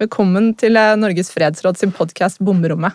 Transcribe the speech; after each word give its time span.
Velkommen 0.00 0.54
til 0.56 0.78
eh, 0.80 0.94
Norges 0.96 1.28
fredsråd 1.28 1.76
sin 1.76 1.90
podkast 1.92 2.38
Bomberommet. 2.40 2.94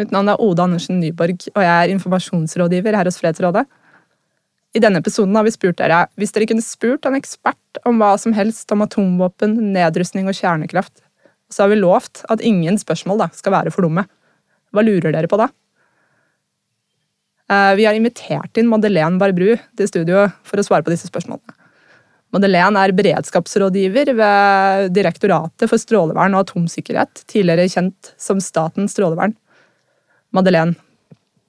Mitt 0.00 0.10
navn 0.10 0.32
er 0.32 0.40
Oda 0.42 0.64
Andersen 0.64 0.96
Nyborg, 0.98 1.44
og 1.52 1.62
jeg 1.62 1.70
er 1.70 1.92
informasjonsrådgiver 1.92 2.96
her 2.98 3.06
hos 3.06 3.20
Fredsrådet. 3.20 3.62
I 4.74 4.82
denne 4.82 4.98
episoden 4.98 5.38
har 5.38 5.46
vi 5.46 5.52
spurt 5.54 5.78
dere 5.78 6.00
hvis 6.18 6.34
dere 6.34 6.48
kunne 6.50 6.64
spurt 6.66 7.06
en 7.06 7.14
ekspert 7.14 7.78
om 7.86 8.02
hva 8.02 8.16
som 8.18 8.34
helst 8.34 8.74
om 8.74 8.82
atomvåpen, 8.82 9.54
nedrustning 9.76 10.26
og 10.26 10.34
kjernekraft, 10.40 11.04
så 11.54 11.62
har 11.62 11.70
vi 11.70 11.78
lovt 11.78 12.24
at 12.34 12.42
ingen 12.42 12.82
spørsmål 12.82 13.22
da, 13.22 13.30
skal 13.30 13.54
være 13.54 13.70
for 13.70 13.86
dumme. 13.86 14.08
Hva 14.74 14.82
lurer 14.82 15.14
dere 15.14 15.30
på 15.30 15.38
da? 15.38 15.52
Eh, 17.46 17.72
vi 17.78 17.86
har 17.86 17.94
invitert 17.94 18.58
inn 18.58 18.74
Madeleine 18.74 19.22
Barbru 19.22 19.54
til 19.54 19.94
studio 19.94 20.26
for 20.42 20.58
å 20.58 20.66
svare 20.66 20.82
på 20.82 20.90
disse 20.96 21.14
spørsmålene. 21.14 21.59
Madeleine 22.30 22.78
er 22.84 22.94
beredskapsrådgiver 22.94 24.12
ved 24.18 24.92
Direktoratet 24.94 25.66
for 25.70 25.82
strålevern 25.82 26.36
og 26.36 26.44
atomsikkerhet, 26.44 27.24
tidligere 27.30 27.66
kjent 27.72 28.12
som 28.20 28.38
Statens 28.42 28.94
strålevern. 28.94 29.34
Madeleine, 30.36 30.76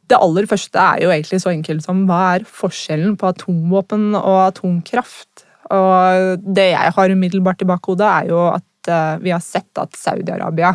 det 0.09 0.17
aller 0.20 0.48
første 0.49 0.81
er 0.81 1.04
jo 1.04 1.12
egentlig 1.13 1.40
så 1.44 1.54
enkelt 1.54 1.85
som 1.85 2.04
hva 2.09 2.21
er 2.35 2.48
forskjellen 2.49 3.13
på 3.20 3.30
atomvåpen 3.30 4.09
og 4.17 4.40
atomkraft? 4.49 5.45
Og 5.71 6.41
det 6.41 6.71
jeg 6.73 6.95
har 6.98 7.13
umiddelbart 7.13 7.62
i 7.63 7.70
bakhodet, 7.70 8.07
er 8.09 8.32
jo 8.34 8.41
at 8.49 8.91
eh, 8.91 9.21
vi 9.23 9.32
har 9.32 9.43
sett 9.45 9.79
at 9.79 9.95
Saudi-Arabia 9.95 10.73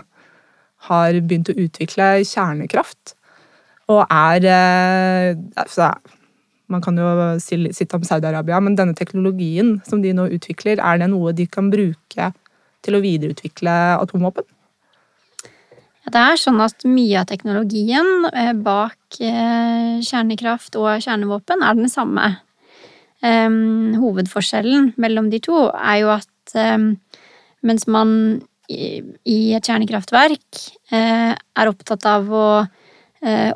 har 0.89 1.19
begynt 1.21 1.51
å 1.51 1.59
utvikle 1.67 2.09
kjernekraft. 2.25 3.17
Og 3.93 4.07
er 4.07 4.47
eh, 4.51 5.37
altså, 5.59 5.91
Man 6.73 6.83
kan 6.83 6.99
jo 6.99 7.07
si 7.43 7.59
sitt 7.77 7.95
om 7.95 8.05
Saudi-Arabia, 8.07 8.59
men 8.63 8.75
denne 8.79 8.97
teknologien 8.99 9.77
som 9.87 10.03
de 10.03 10.13
nå 10.17 10.27
utvikler, 10.35 10.83
er 10.83 10.99
det 10.99 11.11
noe 11.13 11.35
de 11.37 11.47
kan 11.47 11.71
bruke 11.71 12.33
til 12.87 12.99
å 12.99 13.03
videreutvikle 13.03 13.75
atomvåpen? 14.01 14.47
Det 16.07 16.23
er 16.23 16.39
sånn 16.39 16.61
at 16.63 16.85
mye 16.87 17.19
av 17.19 17.27
teknologien 17.31 18.29
eh, 18.31 18.53
bak 18.55 19.19
eh, 19.19 19.99
kjernekraft 20.07 20.79
og 20.79 21.03
kjernevåpen 21.03 21.65
er 21.67 21.79
den 21.79 21.91
samme. 21.91 22.37
Hovedforskjellen 23.27 24.93
mellom 25.01 25.31
de 25.33 25.41
to 25.43 25.65
er 25.73 25.97
jo 26.03 26.11
at 26.13 26.53
mens 27.67 27.87
man 27.91 28.11
i 28.69 29.39
et 29.57 29.67
kjernekraftverk 29.67 30.61
er 30.93 31.71
opptatt 31.73 32.07
av 32.07 32.29
å 32.29 32.45
Eh, 32.61 32.86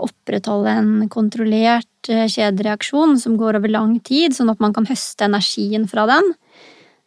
opprettholde 0.01 0.73
en 0.73 1.09
kontrollert 1.13 2.09
eh, 2.09 2.27
kjedereaksjon 2.31 3.19
som 3.21 3.37
går 3.41 3.59
over 3.61 3.73
lang 3.73 3.99
tid, 4.01 4.35
sånn 4.37 4.53
at 4.53 4.61
man 4.63 4.73
kan 4.77 4.89
høste 4.89 5.27
energien 5.27 5.87
fra 5.91 6.07
den, 6.09 6.33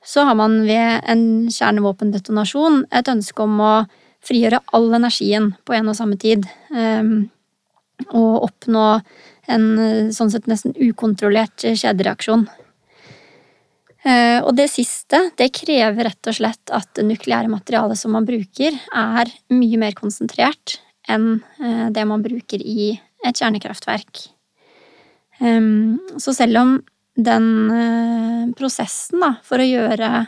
så 0.06 0.26
har 0.28 0.38
man 0.38 0.62
ved 0.68 1.04
en 1.10 1.26
kjernevåpendetonasjon 1.52 2.84
et 2.92 3.10
ønske 3.10 3.46
om 3.46 3.62
å 3.64 3.74
frigjøre 4.24 4.62
all 4.76 4.90
energien 4.96 5.54
på 5.66 5.76
en 5.76 5.92
og 5.92 5.98
samme 5.98 6.20
tid. 6.20 6.46
Ehm, 6.76 7.32
og 8.12 8.50
oppnå 8.50 8.88
en 9.52 9.66
sånn 10.16 10.32
sett 10.32 10.48
nesten 10.52 10.76
ukontrollert 10.76 11.64
kjedereaksjon. 11.64 12.46
Eh, 14.04 14.40
og 14.44 14.52
det 14.60 14.68
siste, 14.72 15.20
det 15.40 15.54
krever 15.56 16.10
rett 16.10 16.28
og 16.28 16.36
slett 16.36 16.74
at 16.76 16.90
det 16.98 17.06
nukleære 17.08 17.52
materialet 17.52 18.00
som 18.00 18.12
man 18.16 18.28
bruker, 18.28 18.76
er 18.76 19.32
mye 19.56 19.80
mer 19.80 19.96
konsentrert 19.96 20.82
enn 21.10 21.42
eh, 21.60 21.90
det 21.94 22.06
man 22.08 22.24
bruker 22.24 22.62
i 22.62 22.94
et 23.24 23.40
kjernekraftverk. 23.40 24.30
Så 26.22 26.32
selv 26.38 26.60
om 26.62 26.70
den 27.20 27.48
eh, 27.74 28.44
prosessen 28.56 29.20
da, 29.24 29.34
for 29.44 29.60
å 29.60 29.68
gjøre 29.68 30.28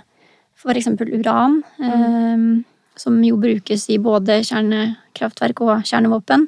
eksempel 0.76 1.12
uran, 1.22 1.60
mm. 1.78 2.64
som 2.98 3.20
jo 3.22 3.36
brukes 3.38 3.84
i 3.94 4.00
både 4.02 4.40
kjernekraftverk 4.48 5.62
og 5.62 5.84
kjernevåpen, 5.86 6.48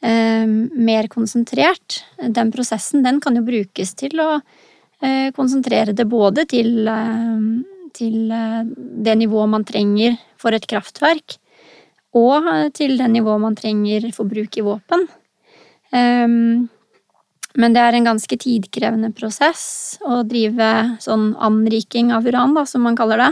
mer 0.00 1.08
konsentrert, 1.12 1.98
den 2.16 2.52
prosessen 2.54 3.04
den 3.04 3.18
kan 3.20 3.36
jo 3.36 3.42
brukes 3.44 3.92
til 4.00 4.22
å 4.24 4.38
eh, 4.38 5.28
konsentrere 5.36 5.92
det 5.96 6.06
både 6.08 6.46
til, 6.48 6.88
til 7.98 8.16
det 9.04 9.18
nivået 9.20 9.52
man 9.52 9.68
trenger 9.68 10.16
for 10.40 10.56
et 10.56 10.64
kraftverk, 10.70 11.36
og 12.16 12.48
til 12.76 12.96
det 12.98 13.10
nivået 13.12 13.42
man 13.42 13.58
trenger 13.58 14.08
for 14.16 14.28
bruk 14.28 14.56
i 14.56 14.64
våpen. 14.64 15.06
Um, 15.92 16.68
men 17.56 17.72
det 17.72 17.82
er 17.82 17.96
en 17.96 18.08
ganske 18.10 18.36
tidkrevende 18.40 19.12
prosess 19.16 19.96
å 20.04 20.20
drive 20.28 20.98
sånn 21.00 21.30
anriking 21.40 22.12
av 22.12 22.26
uran, 22.28 22.56
da, 22.56 22.66
som 22.68 22.84
man 22.84 22.98
kaller 22.98 23.22
det. 23.24 23.30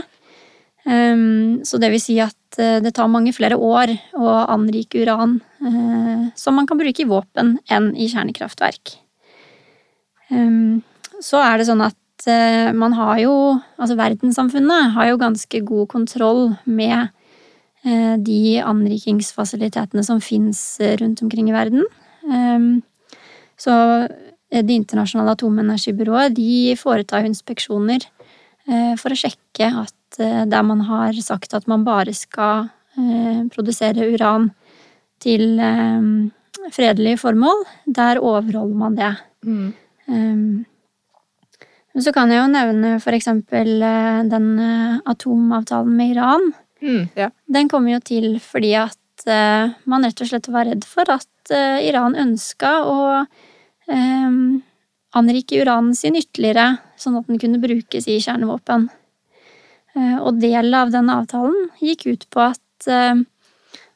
Um, 0.85 1.65
så 1.65 1.79
det 1.81 1.89
vil 1.93 2.01
si 2.01 2.17
at 2.21 2.59
uh, 2.59 2.77
det 2.81 2.93
tar 2.97 3.09
mange 3.09 3.33
flere 3.33 3.57
år 3.57 3.93
å 4.17 4.31
anrike 4.53 5.01
uran 5.01 5.39
uh, 5.65 6.29
som 6.37 6.57
man 6.57 6.69
kan 6.69 6.81
bruke 6.81 7.01
i 7.05 7.09
våpen, 7.09 7.57
enn 7.69 7.91
i 7.97 8.09
kjernekraftverk. 8.09 8.97
Um, 10.29 10.81
så 11.21 11.41
er 11.41 11.57
det 11.57 11.69
sånn 11.69 11.85
at 11.85 12.29
uh, 12.29 12.73
man 12.73 12.95
har 12.97 13.19
jo 13.21 13.33
Altså 13.77 13.93
verdenssamfunnet 13.99 14.95
har 14.95 15.11
jo 15.11 15.19
ganske 15.21 15.59
god 15.67 15.89
kontroll 15.91 16.39
med 16.65 17.11
Eh, 17.13 17.14
de 18.17 18.57
anrikingsfasilitetene 18.65 20.03
som 20.05 20.21
fins 20.23 20.79
eh, 20.81 20.95
rundt 20.97 21.21
omkring 21.21 21.51
i 21.51 21.55
verden. 21.55 21.85
Ehm, 22.25 22.81
så 23.57 23.73
eh, 24.05 24.63
Det 24.65 24.73
internasjonale 24.73 25.35
atomenergibyrået 25.35 26.35
de 26.35 26.75
foretar 26.79 27.25
inspeksjoner 27.25 28.05
for 28.97 29.13
å 29.13 29.17
sjekke 29.19 29.67
at 29.77 30.17
der 30.17 30.63
man 30.65 30.79
har 30.87 31.13
sagt 31.21 31.53
at 31.53 31.67
man 31.69 31.83
bare 31.85 32.13
skal 32.17 32.69
produsere 33.53 34.07
uran 34.09 34.47
til 35.21 35.59
fredelige 36.73 37.19
formål, 37.21 37.61
der 37.85 38.17
overholder 38.17 38.79
man 38.79 38.95
det. 38.97 39.11
Mm. 39.45 39.73
Um, 40.07 40.65
så 41.99 42.13
kan 42.15 42.31
jeg 42.33 42.41
jo 42.41 42.47
nevne 42.55 42.95
for 43.03 43.13
eksempel 43.13 43.85
den 44.33 44.49
atomavtalen 45.05 45.93
med 45.93 46.15
Iran, 46.15 46.49
Mm, 46.81 47.07
ja. 47.15 47.29
Den 47.45 47.69
kom 47.71 47.87
jo 47.89 47.99
til 48.03 48.35
fordi 48.43 48.73
at 48.77 49.27
uh, 49.29 49.71
man 49.89 50.05
rett 50.05 50.21
og 50.21 50.29
slett 50.29 50.49
var 50.51 50.67
redd 50.69 50.85
for 50.87 51.09
at 51.11 51.53
uh, 51.53 51.79
Iran 51.83 52.17
ønska 52.19 52.73
å 52.85 52.99
um, 53.87 54.61
anrike 55.15 55.61
uranen 55.61 55.95
sin 55.95 56.17
ytterligere, 56.19 56.75
sånn 56.99 57.17
at 57.19 57.31
den 57.31 57.39
kunne 57.41 57.61
brukes 57.63 58.09
i 58.11 58.19
kjernevåpen. 58.19 58.89
Uh, 59.95 60.19
og 60.19 60.41
del 60.43 60.73
av 60.75 60.91
den 60.93 61.11
avtalen 61.13 61.69
gikk 61.79 62.07
ut 62.11 62.29
på 62.29 62.47
at 62.51 62.61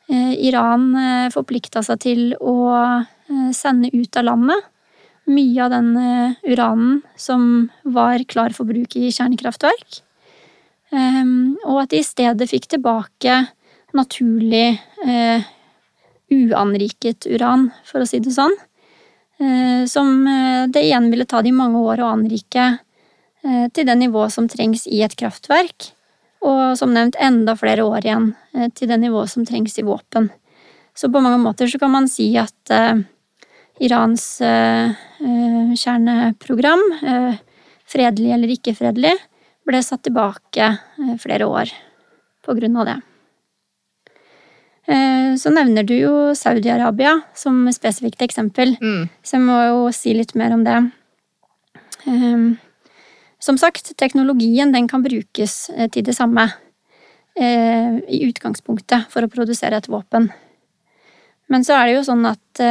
Iran 0.09 0.85
uh, 0.95 1.27
forplikta 1.29 1.83
seg 1.85 1.99
til 2.01 2.21
å 2.41 2.55
sende 3.53 3.91
ut 3.93 4.17
av 4.17 4.25
landet 4.25 4.69
mye 5.29 5.61
av 5.61 5.69
den 5.69 5.91
uranen 6.49 6.95
som 7.19 7.43
var 7.85 8.23
klar 8.31 8.55
for 8.55 8.65
bruk 8.65 8.95
i 8.97 9.11
kjernekraftverk. 9.13 9.99
Ehm, 10.95 11.57
og 11.67 11.83
at 11.83 11.91
de 11.93 11.99
i 12.01 12.05
stedet 12.05 12.49
fikk 12.49 12.67
tilbake 12.73 13.43
naturlig 13.97 14.77
uh, 15.05 15.41
uanriket 16.29 17.25
uran, 17.29 17.69
for 17.85 18.01
å 18.03 18.09
si 18.09 18.19
det 18.21 18.33
sånn. 18.35 18.53
Uh, 19.39 19.85
som 19.89 20.27
uh, 20.27 20.67
det 20.69 20.83
igjen 20.87 21.09
ville 21.13 21.27
ta 21.29 21.41
de 21.45 21.53
mange 21.55 21.79
år 21.81 22.03
å 22.03 22.13
anrike 22.17 22.65
til 23.39 23.85
det 23.87 23.93
nivået 23.95 24.33
som 24.33 24.49
trengs 24.51 24.81
i 24.91 24.97
et 24.99 25.13
kraftverk. 25.15 25.85
Og 26.43 26.75
som 26.75 26.91
nevnt 26.91 27.15
enda 27.23 27.53
flere 27.55 27.85
år 27.87 28.03
igjen 28.03 28.25
til 28.75 28.89
det 28.91 28.97
nivået 28.99 29.31
som 29.31 29.45
trengs 29.47 29.79
i 29.79 29.85
våpen. 29.87 30.27
Så 30.91 31.07
på 31.07 31.21
mange 31.23 31.39
måter 31.39 31.71
så 31.71 31.79
kan 31.79 31.93
man 31.93 32.11
si 32.11 32.35
at 32.35 32.73
Irans 33.79 34.25
kjerneprogram, 35.23 36.83
fredelig 37.87 38.35
eller 38.35 38.51
ikke 38.57 38.75
fredelig, 38.75 39.15
ble 39.69 39.81
satt 39.85 40.03
tilbake 40.07 40.65
eh, 40.65 41.15
flere 41.21 41.47
år 41.49 41.71
på 42.45 42.55
grunn 42.57 42.77
av 42.81 42.89
det. 42.89 42.97
Eh, 44.89 45.33
så 45.37 45.53
nevner 45.53 45.85
du 45.85 45.95
jo 45.97 46.13
Saudi-Arabia 46.37 47.19
som 47.37 47.67
spesifikt 47.73 48.23
eksempel, 48.25 48.75
mm. 48.81 49.03
så 49.21 49.37
jeg 49.37 49.45
må 49.45 49.59
jo 49.67 49.83
si 49.95 50.15
litt 50.17 50.33
mer 50.39 50.55
om 50.55 50.65
det. 50.65 50.79
Ehm, 52.09 52.49
som 53.39 53.59
sagt, 53.59 53.93
teknologien 53.99 54.73
den 54.73 54.89
kan 54.89 55.05
brukes 55.05 55.69
eh, 55.75 55.87
til 55.91 56.07
det 56.09 56.17
samme 56.17 56.49
i 57.39 58.17
utgangspunktet 58.25 59.05
for 59.13 59.23
å 59.23 59.29
produsere 59.31 59.77
et 59.79 59.85
våpen. 59.87 60.25
Men 61.47 61.63
så 61.63 61.77
er 61.77 61.85
det 61.87 61.93
jo 61.93 62.01
sånn 62.03 62.25
at 62.27 62.61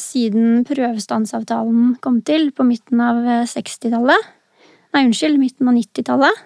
siden 0.00 0.62
prøvestansavtalen 0.64 1.90
kom 2.00 2.22
til 2.24 2.46
på 2.56 2.64
midten 2.64 3.02
av 3.04 3.18
60-tallet, 3.50 4.30
Nei, 4.94 5.08
unnskyld, 5.08 5.40
midten 5.42 5.68
av 5.68 5.74
90-tallet. 5.74 6.42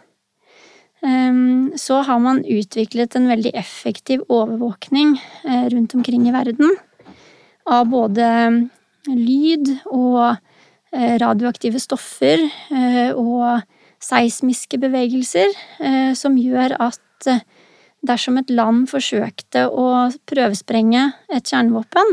Ehm, 1.04 1.72
så 1.76 2.00
har 2.02 2.18
man 2.18 2.40
utviklet 2.48 3.16
en 3.16 3.28
veldig 3.28 3.52
effektiv 3.54 4.24
overvåkning 4.28 5.18
eh, 5.44 5.66
rundt 5.74 5.94
omkring 5.94 6.24
i 6.28 6.32
verden. 6.32 6.72
Av 7.68 7.84
både 7.92 8.28
lyd 9.12 9.68
og 9.92 10.22
eh, 10.94 11.18
radioaktive 11.20 11.80
stoffer 11.82 12.40
eh, 12.72 13.12
og 13.12 13.60
seismiske 14.00 14.78
bevegelser 14.78 15.50
som 16.14 16.36
gjør 16.38 16.76
at 16.78 17.26
dersom 18.06 18.36
et 18.38 18.52
land 18.54 18.84
forsøkte 18.86 19.64
å 19.74 19.88
prøvesprenge 20.30 21.00
et 21.34 21.50
kjernevåpen, 21.50 22.12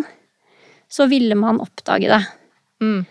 så 0.89 1.05
ville 1.11 1.37
man 1.37 1.61
oppdage 1.61 2.09
det. 2.09 2.19
Mm. 2.81 3.03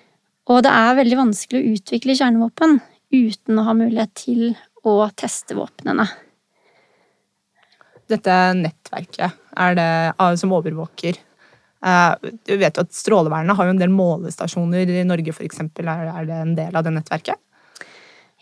Og 0.50 0.64
det 0.66 0.72
er 0.74 0.98
veldig 0.98 1.20
vanskelig 1.20 1.60
å 1.60 1.76
utvikle 1.76 2.18
kjernevåpen 2.18 2.80
uten 3.14 3.58
å 3.60 3.66
ha 3.68 3.74
mulighet 3.78 4.14
til 4.18 4.54
å 4.84 4.98
teste 5.16 5.56
våpnene. 5.56 6.06
Dette 8.10 8.34
nettverket 8.58 9.38
er 9.56 9.78
det 9.78 9.92
som 10.36 10.52
overvåker 10.52 11.16
eh, 11.16 12.32
Du 12.44 12.52
vet 12.60 12.76
jo 12.76 12.82
at 12.84 12.92
Strålevernet 12.92 13.56
har 13.56 13.64
jo 13.64 13.72
en 13.72 13.80
del 13.80 13.94
målestasjoner 13.94 14.92
i 14.92 15.06
Norge, 15.08 15.32
f.eks. 15.32 15.62
Er 15.80 16.28
det 16.28 16.36
en 16.36 16.52
del 16.58 16.76
av 16.76 16.84
det 16.84 16.92
nettverket? 16.98 17.40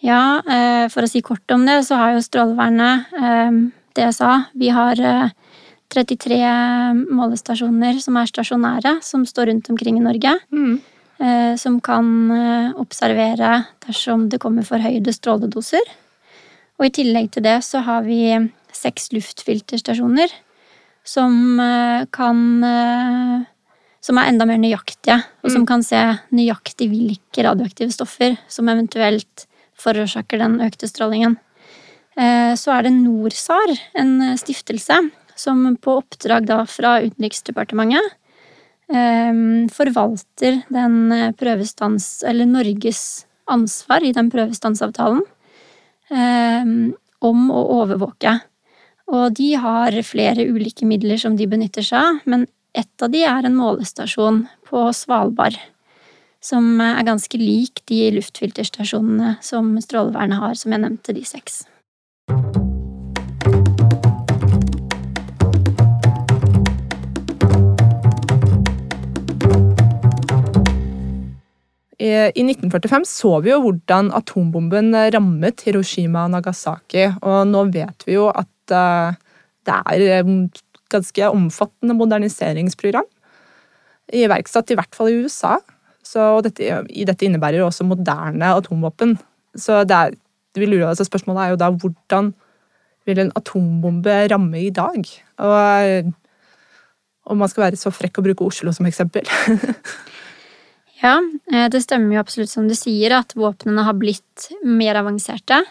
Ja, 0.03 0.43
eh, 0.43 0.89
for 0.91 1.07
å 1.07 1.11
si 1.11 1.23
kort 1.23 1.47
om 1.55 1.63
det, 1.69 1.85
så 1.87 2.01
har 2.01 2.17
jo 2.17 2.25
Strålevernet 2.27 3.15
eh, 3.15 3.61
det 3.95 4.09
jeg 4.09 4.19
sa. 4.19 4.33
Vi 4.59 4.73
har 4.75 4.99
33 5.93 6.41
målestasjoner 7.13 8.01
som 8.03 8.17
er 8.19 8.31
stasjonære, 8.31 8.97
som 9.05 9.27
står 9.29 9.53
rundt 9.53 9.71
omkring 9.71 10.01
i 10.01 10.05
Norge. 10.05 10.33
Mm. 10.51 10.81
Som 11.55 11.77
kan 11.85 12.07
observere 12.81 13.51
dersom 13.85 14.25
det 14.33 14.41
kommer 14.43 14.67
forhøyede 14.67 15.13
stråledoser. 15.15 15.85
Og 16.81 16.89
i 16.89 16.95
tillegg 16.97 17.29
til 17.37 17.45
det 17.47 17.61
så 17.63 17.79
har 17.87 18.03
vi 18.03 18.25
seks 18.75 19.13
luftfilterstasjoner 19.15 20.33
som 21.07 21.63
kan 22.11 22.43
Som 24.03 24.19
er 24.19 24.33
enda 24.33 24.49
mer 24.51 24.59
nøyaktige, 24.59 25.21
og 25.45 25.53
som 25.53 25.63
mm. 25.63 25.69
kan 25.71 25.87
se 25.87 26.03
nøyaktig 26.35 26.89
hvilke 26.91 27.45
radioaktive 27.47 27.95
stoffer 27.95 28.35
som 28.51 28.67
eventuelt 28.73 29.47
forårsaker 29.79 30.43
den 30.43 30.59
økte 30.65 30.89
strålingen. 30.91 31.37
Eh, 32.19 32.53
så 32.59 32.75
er 32.75 32.87
det 32.87 32.95
NorSAR, 32.99 33.73
en 33.99 34.37
stiftelse, 34.41 34.99
som 35.39 35.65
på 35.81 35.97
oppdrag 36.03 36.47
da 36.51 36.63
fra 36.69 36.99
Utenriksdepartementet 37.05 38.05
eh, 38.05 38.19
forvalter 39.73 40.63
den 40.73 41.35
prøvestans... 41.41 42.23
Eller 42.29 42.49
Norges 42.49 43.25
ansvar 43.51 44.05
i 44.05 44.13
den 44.15 44.31
prøvestansavtalen 44.33 45.23
eh, 46.13 46.73
om 47.23 47.45
å 47.51 47.63
overvåke. 47.81 48.39
Og 49.13 49.35
de 49.37 49.53
har 49.61 49.97
flere 50.07 50.47
ulike 50.49 50.87
midler 50.89 51.21
som 51.21 51.37
de 51.37 51.49
benytter 51.51 51.85
seg 51.87 51.99
av, 52.01 52.21
men 52.25 52.47
ett 52.73 53.05
av 53.05 53.13
de 53.13 53.25
er 53.29 53.45
en 53.45 53.59
målestasjon 53.59 54.47
på 54.69 54.87
Svalbard 54.97 55.59
som 56.43 56.81
er 56.83 57.05
ganske 57.07 57.39
lik 57.39 57.85
de 57.91 58.09
luftfilterstasjonene 58.17 59.37
som 59.45 59.75
Strålevernet 59.83 60.41
har, 60.41 60.57
som 60.59 60.75
jeg 60.75 60.83
nevnte, 60.83 61.15
de 61.15 61.23
seks. 61.27 61.63
I 72.03 72.43
1945 72.43 73.05
så 73.07 73.37
vi 73.45 73.53
jo 73.53 73.61
hvordan 73.63 74.11
atombomben 74.17 74.91
rammet 75.15 75.63
Hiroshima 75.63 76.25
og 76.27 76.33
Nagasaki, 76.35 77.05
og 77.23 77.47
nå 77.47 77.67
vet 77.71 78.07
vi 78.09 78.17
jo 78.17 78.27
at 78.33 78.75
eh, 78.75 79.19
det 79.69 79.77
er 79.93 80.07
et 80.19 80.63
ganske 80.91 81.29
omfattende 81.31 81.95
moderniseringsprogram. 81.97 83.07
Iverksatt 84.13 84.73
i 84.73 84.77
hvert 84.79 84.97
fall 84.97 85.13
i 85.13 85.21
USA. 85.23 85.57
Så 86.03 86.25
dette, 86.45 86.83
dette 86.91 87.27
innebærer 87.29 87.63
også 87.63 87.87
moderne 87.87 88.51
atomvåpen. 88.57 89.15
Så 89.55 89.85
det, 89.87 89.97
er, 89.97 90.17
vi 90.59 90.67
lurer, 90.67 90.91
altså 90.91 91.07
spørsmålet 91.07 91.45
er 91.45 91.53
jo 91.53 91.61
da 91.61 91.71
hvordan 91.71 92.33
vil 93.07 93.23
en 93.23 93.33
atombombe 93.39 94.17
ramme 94.33 94.59
i 94.67 94.73
dag? 94.75 95.07
Og 95.39 96.11
om 97.31 97.39
man 97.39 97.51
skal 97.51 97.69
være 97.69 97.79
så 97.79 97.93
frekk 97.95 98.19
å 98.19 98.27
bruke 98.27 98.51
Oslo 98.51 98.75
som 98.75 98.89
eksempel. 98.91 99.29
ja, 101.03 101.17
eh, 101.53 101.69
det 101.69 101.83
stemmer 101.83 102.15
jo 102.17 102.23
absolutt 102.23 102.53
som 102.53 102.69
du 102.71 102.77
sier, 102.79 103.15
at 103.17 103.35
våpnene 103.39 103.83
har 103.87 103.99
blitt 103.99 104.51
mer 104.63 105.01
avanserte. 105.01 105.63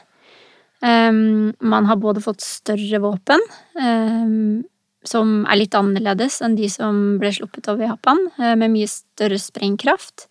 Um, 0.82 1.54
man 1.62 1.86
har 1.86 2.00
både 2.02 2.24
fått 2.24 2.42
større 2.42 3.00
våpen, 3.04 3.44
um, 3.78 4.64
som 5.06 5.44
er 5.46 5.60
litt 5.62 5.76
annerledes 5.78 6.40
enn 6.42 6.58
de 6.58 6.68
som 6.74 7.20
ble 7.22 7.30
sluppet 7.36 7.70
over 7.70 7.86
Japan, 7.86 8.20
uh, 8.42 8.56
med 8.58 8.74
mye 8.74 8.90
større 8.90 9.38
sprengkraft. 9.42 10.26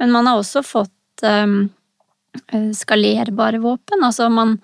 Men 0.00 0.14
man 0.14 0.30
har 0.30 0.38
også 0.40 0.62
fått 0.64 1.26
um, 1.26 1.66
skalerbare 2.72 3.60
våpen. 3.62 4.00
Altså 4.06 4.30
man 4.32 4.56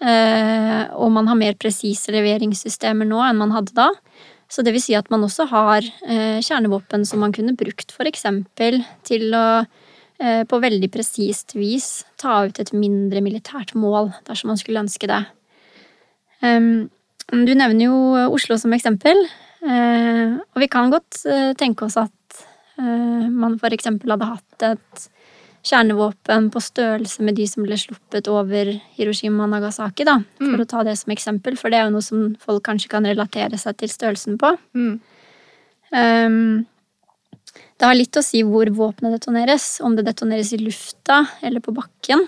Og 0.00 1.10
man 1.12 1.26
har 1.28 1.36
mer 1.36 1.56
presise 1.60 2.08
leveringssystemer 2.08 3.04
nå 3.04 3.18
enn 3.20 3.36
man 3.36 3.50
hadde 3.52 3.74
da. 3.76 3.90
Så 4.50 4.64
det 4.66 4.74
vil 4.74 4.82
si 4.82 4.96
at 4.98 5.10
man 5.12 5.22
også 5.26 5.46
har 5.50 5.84
eh, 5.84 6.40
kjernevåpen 6.42 7.06
som 7.06 7.22
man 7.22 7.34
kunne 7.34 7.56
brukt 7.58 7.94
eksempel 8.08 8.80
til 9.06 9.30
å 9.36 9.44
eh, 9.62 10.42
på 10.48 10.62
veldig 10.62 10.90
presist 10.90 11.54
vis 11.54 12.02
ta 12.20 12.42
ut 12.48 12.58
et 12.58 12.72
mindre 12.74 13.22
militært 13.22 13.76
mål 13.78 14.10
dersom 14.26 14.50
man 14.52 14.58
skulle 14.60 14.82
ønske 14.82 15.10
det. 15.10 15.22
Um, 16.42 16.88
du 17.30 17.52
nevner 17.54 17.84
jo 17.84 17.96
Oslo 18.34 18.56
som 18.58 18.72
eksempel, 18.74 19.18
og 19.60 20.56
vi 20.58 20.66
kan 20.72 20.90
godt 20.90 21.20
tenke 21.60 21.84
oss 21.84 21.98
at 22.00 22.10
Eh, 22.80 23.28
man 23.28 23.58
eksempel 23.74 24.14
hadde 24.14 24.28
hatt 24.30 24.66
et 24.70 25.08
kjernevåpen 25.66 26.48
på 26.52 26.62
størrelse 26.64 27.24
med 27.24 27.36
de 27.36 27.46
som 27.48 27.64
ble 27.66 27.76
sluppet 27.78 28.28
over 28.32 28.72
Hiroshima 28.96 29.44
og 29.44 29.52
Nagasaki, 29.52 30.06
da, 30.08 30.18
for 30.38 30.56
mm. 30.56 30.64
å 30.64 30.68
ta 30.70 30.84
det 30.86 30.96
som 31.00 31.12
eksempel, 31.14 31.56
for 31.60 31.72
det 31.72 31.80
er 31.80 31.88
jo 31.88 31.94
noe 31.96 32.06
som 32.06 32.28
folk 32.40 32.64
kanskje 32.66 32.92
kan 32.92 33.08
relatere 33.08 33.60
seg 33.60 33.76
til 33.80 33.92
størrelsen 33.92 34.38
på. 34.40 34.54
Mm. 34.76 34.94
Um, 35.90 36.38
det 37.80 37.88
har 37.88 37.96
litt 37.96 38.16
å 38.16 38.24
si 38.24 38.44
hvor 38.46 38.70
våpenet 38.76 39.18
detoneres, 39.18 39.72
om 39.84 39.96
det 39.96 40.06
detoneres 40.08 40.54
i 40.56 40.60
lufta 40.62 41.24
eller 41.44 41.64
på 41.64 41.74
bakken. 41.76 42.24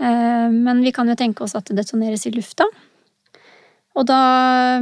Uh, 0.00 0.50
men 0.50 0.82
vi 0.82 0.94
kan 0.94 1.10
jo 1.10 1.18
tenke 1.18 1.46
oss 1.46 1.54
at 1.58 1.70
det 1.70 1.78
detoneres 1.82 2.26
i 2.26 2.34
lufta. 2.34 2.66
Og 3.94 4.06
da 4.08 4.20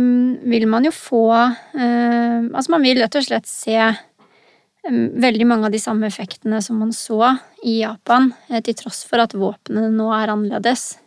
um, 0.00 0.38
vil 0.49 0.64
man 0.70 0.87
jo 0.87 0.93
få 0.94 1.26
uh, 1.28 2.38
Altså, 2.49 2.70
man 2.72 2.84
vil 2.84 3.00
rett 3.02 3.16
og 3.19 3.26
slett 3.26 3.49
se 3.49 3.76
veldig 4.90 5.46
mange 5.46 5.69
av 5.69 5.75
de 5.75 5.81
samme 5.81 6.08
effektene 6.08 6.58
som 6.62 6.81
man 6.82 6.90
så 6.94 7.20
i 7.62 7.81
Japan, 7.82 8.32
eh, 8.49 8.61
til 8.61 8.75
tross 8.75 9.04
for 9.07 9.23
at 9.23 9.35
våpnene 9.35 9.92
nå 9.95 10.09
er 10.16 10.33
annerledes. 10.33 10.99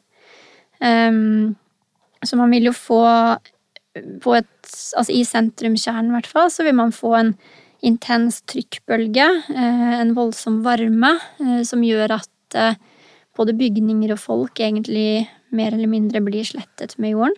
Så 2.26 2.36
man 2.36 2.52
vil 2.52 2.68
jo 2.68 2.74
få 2.76 3.04
på 4.22 4.36
et 4.36 4.52
Altså 4.98 5.14
i 5.14 5.22
sentrumskjernen, 5.24 6.10
i 6.10 6.16
hvert 6.18 6.28
fall, 6.28 6.50
så 6.52 6.64
vil 6.66 6.76
man 6.76 6.92
få 6.92 7.14
en 7.16 7.30
intens 7.86 8.42
trykkbølge, 8.50 9.28
eh, 9.56 9.94
en 10.02 10.14
voldsom 10.18 10.64
varme, 10.66 11.14
eh, 11.40 11.62
som 11.64 11.82
gjør 11.82 12.18
at 12.18 12.78
både 13.36 13.56
bygninger 13.56 14.12
og 14.12 14.20
folk 14.20 14.60
egentlig 14.60 15.28
mer 15.52 15.72
eller 15.74 15.88
mindre 15.88 16.20
blir 16.20 16.44
slettet 16.44 16.98
med 16.98 17.12
jorden. 17.12 17.36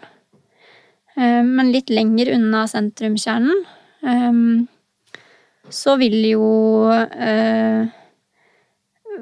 Men 1.18 1.72
litt 1.72 1.90
lenger 1.90 2.36
unna 2.36 2.68
sentrumskjernen 2.70 4.68
så 5.70 5.98
vil 6.00 6.18
jo 6.30 6.48
eh, 6.94 7.88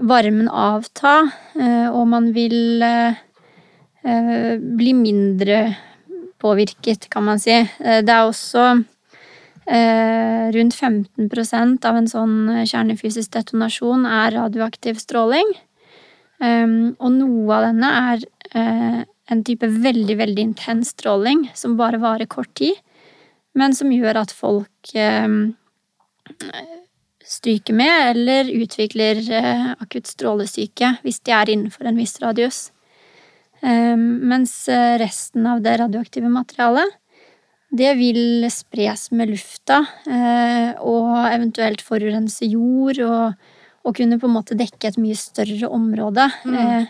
varmen 0.02 0.50
avta, 0.50 1.30
eh, 1.56 1.88
og 1.90 2.08
man 2.12 2.32
vil 2.36 2.84
eh, 2.84 3.22
eh 4.06 4.58
bli 4.60 4.94
mindre 4.94 5.76
påvirket, 6.40 7.10
kan 7.10 7.26
man 7.26 7.40
si. 7.40 7.56
Eh, 7.56 8.02
det 8.06 8.14
er 8.14 8.26
også 8.28 8.84
eh, 9.68 10.52
rundt 10.54 10.76
15% 10.76 11.86
av 11.86 11.96
en 11.96 12.08
sånn 12.08 12.38
kjernefysisk 12.66 13.32
detonasjon 13.32 14.06
er 14.06 14.38
radioaktiv 14.40 15.00
stråling. 15.00 15.56
og 17.00 17.12
noe 17.16 17.56
av 17.56 17.64
denne 17.64 17.90
er 18.12 19.06
en 19.32 19.44
type 19.48 19.66
veldig, 19.66 20.18
veldig 20.20 20.44
intens 20.44 20.90
stråling 20.92 21.46
som 21.56 21.78
bare 21.78 21.98
varer 21.98 22.28
kort 22.28 22.52
tid, 22.60 22.76
men 23.56 23.74
som 23.74 23.90
gjør 23.90 24.20
at 24.20 24.32
folk 24.36 24.92
stryker 27.26 27.74
med, 27.74 28.12
eller 28.12 28.50
utvikler 28.54 29.20
eh, 29.34 29.72
akutt 29.80 30.08
strålesyke 30.08 30.96
hvis 31.06 31.22
de 31.26 31.34
er 31.34 31.52
innenfor 31.52 31.90
en 31.90 31.98
viss 32.00 32.20
radius. 32.22 32.60
Ehm, 33.66 34.22
mens 34.30 34.54
eh, 34.70 34.98
resten 35.02 35.48
av 35.50 35.64
det 35.66 35.78
radioaktive 35.82 36.30
materialet, 36.30 36.98
det 37.76 37.96
vil 37.98 38.46
spres 38.54 39.10
med 39.12 39.34
lufta 39.34 39.82
eh, 40.08 40.76
og 40.86 41.16
eventuelt 41.32 41.82
forurense 41.84 42.48
jord 42.48 43.02
og, 43.04 43.48
og 43.84 43.98
kunne 43.98 44.20
på 44.22 44.30
en 44.30 44.38
måte 44.38 44.58
dekke 44.58 44.92
et 44.92 45.02
mye 45.02 45.18
større 45.20 45.72
område. 45.74 46.30
Mm. 46.46 46.86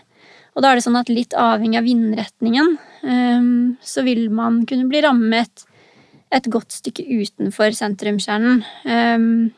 Og 0.56 0.62
da 0.62 0.68
er 0.70 0.78
det 0.78 0.84
sånn 0.86 1.00
at 1.00 1.10
litt 1.12 1.34
avhengig 1.36 1.80
av 1.82 1.84
vindretningen, 1.84 2.70
så 3.84 4.04
vil 4.06 4.22
man 4.32 4.62
kunne 4.68 4.86
bli 4.88 5.02
rammet 5.04 5.66
et 6.34 6.48
godt 6.50 6.74
stykke 6.74 7.04
utenfor 7.06 7.76
sentrumskjernen. 7.76 8.64
Um, 8.84 9.52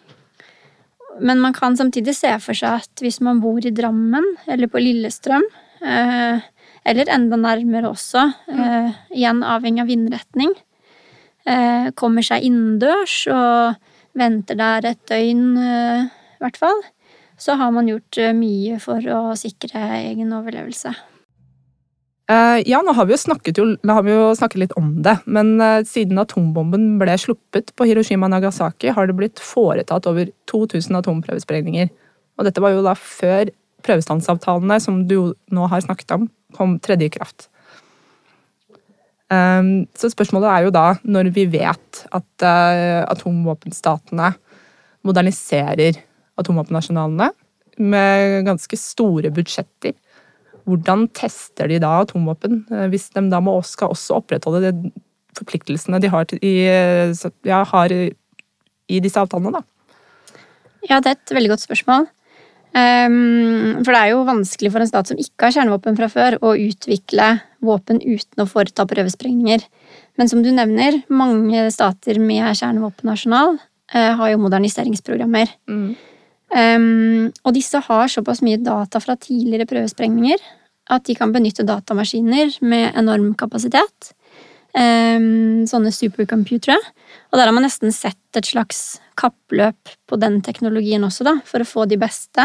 men 1.19 1.41
man 1.43 1.57
kan 1.57 1.77
samtidig 1.77 2.15
se 2.15 2.31
for 2.43 2.55
seg 2.55 2.85
at 2.85 3.03
hvis 3.03 3.21
man 3.25 3.41
bor 3.43 3.59
i 3.65 3.75
Drammen 3.75 4.27
eller 4.47 4.71
på 4.71 4.83
Lillestrøm, 4.83 5.47
uh, 5.83 6.45
eller 6.89 7.11
enda 7.13 7.37
nærmere 7.37 7.91
også, 7.93 8.23
eh, 8.49 8.97
igjen 9.13 9.43
avhengig 9.45 9.83
av 9.83 9.91
vindretning, 9.91 10.55
eh, 11.47 11.91
kommer 11.95 12.25
seg 12.25 12.47
innendørs 12.49 13.27
og 13.29 13.77
venter 14.19 14.57
der 14.57 14.87
et 14.93 15.03
døgn, 15.07 15.57
eh, 15.59 16.09
i 16.09 16.41
hvert 16.41 16.57
fall, 16.57 16.83
så 17.37 17.57
har 17.57 17.71
man 17.71 17.87
gjort 17.87 18.19
eh, 18.19 18.33
mye 18.33 18.79
for 18.81 19.01
å 19.01 19.37
sikre 19.37 19.85
egen 20.11 20.33
overlevelse. 20.33 20.95
Eh, 22.28 22.58
ja, 22.68 22.82
nå 22.85 22.92
har 22.92 23.08
jo 23.08 23.16
jo, 23.56 23.64
nå 23.80 23.94
har 23.97 24.04
vi 24.04 24.12
jo 24.12 24.25
snakket 24.37 24.61
litt 24.61 24.73
om 24.76 24.90
det, 25.04 25.14
men 25.25 25.54
eh, 25.64 25.85
siden 25.88 26.20
atombomben 26.20 26.99
ble 27.00 27.14
sluppet 27.16 27.73
på 27.73 27.87
Hiroshima 27.88 28.28
og 28.28 28.35
Nagasaki, 28.35 28.90
har 28.92 29.08
det 29.08 29.16
blitt 29.16 29.40
foretatt 29.40 30.04
over 30.11 30.28
2000 30.50 31.00
atomprøvesprengninger. 31.00 31.88
Og 32.37 32.44
dette 32.44 32.61
var 32.61 32.75
jo 32.75 32.85
da 32.85 32.92
før 33.00 33.49
prøvestansavtalene, 33.87 34.76
som 34.82 35.06
du 35.08 35.32
nå 35.54 35.70
har 35.73 35.80
snakket 35.87 36.12
om, 36.18 36.26
kom 36.56 36.76
tredje 36.85 37.08
i 37.08 37.14
kraft. 37.16 37.49
Um, 39.28 39.88
så 39.97 40.08
spørsmålet 40.08 40.49
er 40.52 40.66
jo 40.66 40.73
da, 40.73 40.87
når 41.04 41.30
vi 41.37 41.44
vet 41.52 42.02
at 42.16 42.44
uh, 42.44 43.04
atomvåpenstatene 43.12 44.30
moderniserer 45.04 46.00
atomvåpennasjonalene 46.40 47.28
med 47.78 48.47
ganske 48.49 48.78
store 48.80 49.32
budsjetter, 49.35 49.94
hvordan 50.69 51.07
tester 51.17 51.71
de 51.71 51.81
da 51.83 51.97
atomvåpen 52.05 52.63
uh, 52.71 52.87
hvis 52.93 53.09
de 53.17 53.25
da 53.33 53.41
må, 53.45 53.57
skal 53.67 53.95
også 53.95 54.21
opprettholde 54.21 54.69
de 54.69 54.93
forpliktelsene 55.39 56.01
de 56.03 56.11
har, 56.11 56.31
i, 56.43 56.55
ja, 57.47 57.63
har 57.73 57.93
i 57.95 59.01
disse 59.05 59.21
avtalene? 59.21 59.61
da? 59.61 59.63
Ja, 60.89 60.99
det 61.03 61.11
er 61.11 61.19
et 61.19 61.35
veldig 61.37 61.53
godt 61.53 61.65
spørsmål. 61.65 62.09
Um, 62.77 63.81
for 63.81 63.95
det 63.95 64.01
er 64.01 64.11
jo 64.13 64.27
vanskelig 64.29 64.71
for 64.75 64.85
en 64.85 64.91
stat 64.91 65.09
som 65.11 65.21
ikke 65.21 65.49
har 65.49 65.55
kjernevåpen 65.57 65.97
fra 65.99 66.09
før, 66.13 66.37
å 66.45 66.53
utvikle 66.59 67.31
våpen 67.65 68.03
uten 68.05 68.45
å 68.45 68.49
foreta 68.49 68.87
prøvesprengninger. 68.89 69.65
Men 70.21 70.31
som 70.31 70.45
du 70.45 70.51
nevner, 70.55 71.01
mange 71.09 71.65
stater 71.75 72.21
med 72.23 72.45
kjernevåpennasjonal 72.61 73.57
uh, 73.57 74.13
har 74.21 74.35
jo 74.35 74.43
moderniseringsprogrammer. 74.45 75.55
Mm. 75.71 75.91
Um, 76.49 77.27
og 77.45 77.57
disse 77.57 77.81
har 77.85 78.13
såpass 78.13 78.41
mye 78.45 78.61
data 78.65 79.01
fra 79.05 79.19
tidligere 79.21 79.69
prøvesprengninger 79.69 80.41
at 80.88 81.04
de 81.09 81.16
kan 81.18 81.33
benytte 81.35 81.66
datamaskiner 81.68 82.59
med 82.64 82.97
enorm 82.97 83.35
kapasitet. 83.38 84.12
Um, 84.78 85.64
sånne 85.68 85.90
supercomputere. 85.95 86.76
Og 87.33 87.38
der 87.38 87.49
har 87.49 87.54
man 87.57 87.64
nesten 87.66 87.92
sett 87.95 88.37
et 88.38 88.49
slags 88.49 88.99
kappløp 89.18 89.95
på 90.09 90.18
den 90.21 90.40
teknologien 90.45 91.04
også, 91.07 91.26
da, 91.26 91.38
for 91.49 91.64
å 91.64 91.68
få 91.68 91.87
de 91.90 91.99
beste. 92.00 92.45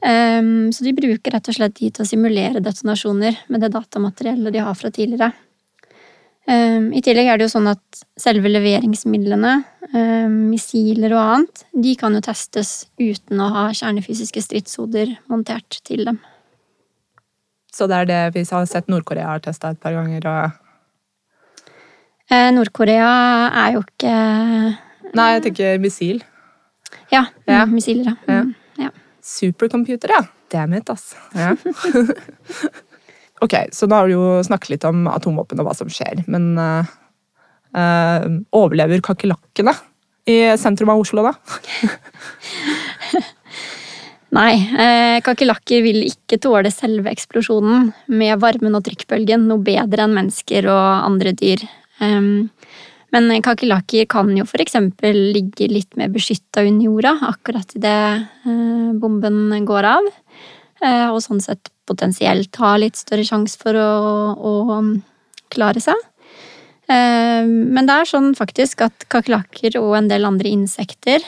Um, 0.00 0.70
så 0.72 0.86
de 0.86 0.96
bruker 0.96 1.34
rett 1.34 1.50
og 1.50 1.56
slett 1.56 1.76
de 1.80 1.90
til 1.90 2.04
å 2.04 2.08
simulere 2.08 2.62
detonasjoner 2.64 3.42
med 3.52 3.64
det 3.64 3.72
datamateriellet 3.74 4.54
de 4.54 4.64
har 4.64 4.76
fra 4.78 4.92
tidligere. 4.94 5.32
Um, 6.48 6.90
I 6.96 7.02
tillegg 7.04 7.28
er 7.28 7.40
det 7.40 7.48
jo 7.48 7.54
sånn 7.56 7.68
at 7.72 8.04
selve 8.20 8.50
leveringsmidlene, 8.52 9.60
missiler 10.30 11.16
og 11.16 11.20
annet, 11.20 11.62
de 11.74 11.96
kan 11.98 12.14
jo 12.14 12.20
testes 12.22 12.84
uten 13.00 13.40
å 13.42 13.48
ha 13.50 13.62
kjernefysiske 13.74 14.44
stridshoder 14.44 15.16
montert 15.32 15.80
til 15.82 16.04
dem. 16.06 16.20
Så 17.70 17.86
det 17.90 18.00
er 18.00 18.08
det 18.10 18.20
vi 18.34 18.44
har 18.48 18.66
sett 18.68 18.90
Nord-Korea 18.90 19.30
har 19.32 19.44
testa 19.44 19.72
et 19.72 19.80
par 19.82 19.94
ganger? 19.94 20.26
og... 20.26 20.58
Eh, 22.30 22.50
Nord-Korea 22.54 23.10
er 23.64 23.76
jo 23.76 23.84
ikke 23.86 24.14
Nei, 25.10 25.30
jeg 25.34 25.42
tenker 25.48 25.80
missil. 25.82 26.20
Ja, 27.10 27.24
ja. 27.48 27.64
Mm, 27.64 27.72
missiler, 27.74 28.12
ja. 28.12 28.34
ja. 28.36 28.84
ja. 28.84 28.90
Supercomputer, 29.26 30.12
ja. 30.14 30.20
Damn 30.50 30.76
it, 30.78 30.90
ass. 30.90 31.16
Ja. 31.34 31.56
ok, 33.44 33.56
så 33.74 33.88
nå 33.90 33.98
har 33.98 34.06
du 34.06 34.14
jo 34.14 34.24
snakket 34.46 34.76
litt 34.76 34.86
om 34.86 35.08
atomvåpen 35.10 35.62
og 35.62 35.66
hva 35.66 35.74
som 35.78 35.90
skjer, 35.90 36.22
men 36.30 36.52
uh, 36.58 36.86
uh, 37.74 38.26
overlever 38.54 39.02
kakerlakkene 39.02 39.74
i 40.30 40.38
sentrum 40.60 40.92
av 40.94 41.02
Oslo, 41.02 41.26
da? 41.26 41.34
Nei, 44.30 44.54
eh, 44.78 45.18
kakerlakker 45.26 45.82
vil 45.82 46.04
ikke 46.06 46.38
tåle 46.38 46.70
selve 46.70 47.10
eksplosjonen 47.10 47.88
med 48.14 48.38
varmen 48.42 48.76
og 48.78 48.84
trykkbølgen 48.86 49.48
noe 49.48 49.62
bedre 49.66 50.06
enn 50.06 50.14
mennesker 50.14 50.68
og 50.70 51.06
andre 51.08 51.32
dyr. 51.34 51.64
Um, 51.98 52.48
men 53.10 53.26
kakerlakker 53.42 54.06
kan 54.10 54.30
jo 54.38 54.46
f.eks. 54.46 54.76
ligge 55.02 55.66
litt 55.66 55.98
mer 55.98 56.12
beskytta 56.14 56.62
under 56.62 56.86
jorda 56.86 57.16
akkurat 57.32 57.74
idet 57.74 58.22
eh, 58.46 58.90
bomben 59.02 59.66
går 59.66 59.88
av. 59.96 60.06
Eh, 60.80 61.08
og 61.10 61.18
sånn 61.24 61.42
sett 61.42 61.72
potensielt 61.90 62.54
ha 62.62 62.76
litt 62.78 63.00
større 63.00 63.26
sjanse 63.26 63.58
for 63.58 63.74
å, 63.74 63.90
å 64.38 64.78
klare 65.50 65.82
seg. 65.82 65.98
Eh, 66.86 67.42
men 67.50 67.90
det 67.90 67.98
er 67.98 68.10
sånn 68.12 68.30
faktisk 68.38 68.86
at 68.86 69.10
kakerlakker 69.10 69.80
og 69.82 69.98
en 69.98 70.12
del 70.12 70.30
andre 70.30 70.54
insekter 70.54 71.26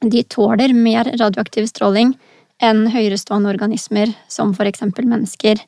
de 0.00 0.22
tåler 0.30 0.74
mer 0.76 1.10
radioaktiv 1.18 1.68
stråling 1.70 2.14
enn 2.62 2.86
høyerestående 2.90 3.50
organismer 3.50 4.12
som 4.30 4.54
for 4.56 4.68
eksempel 4.68 5.06
mennesker 5.08 5.60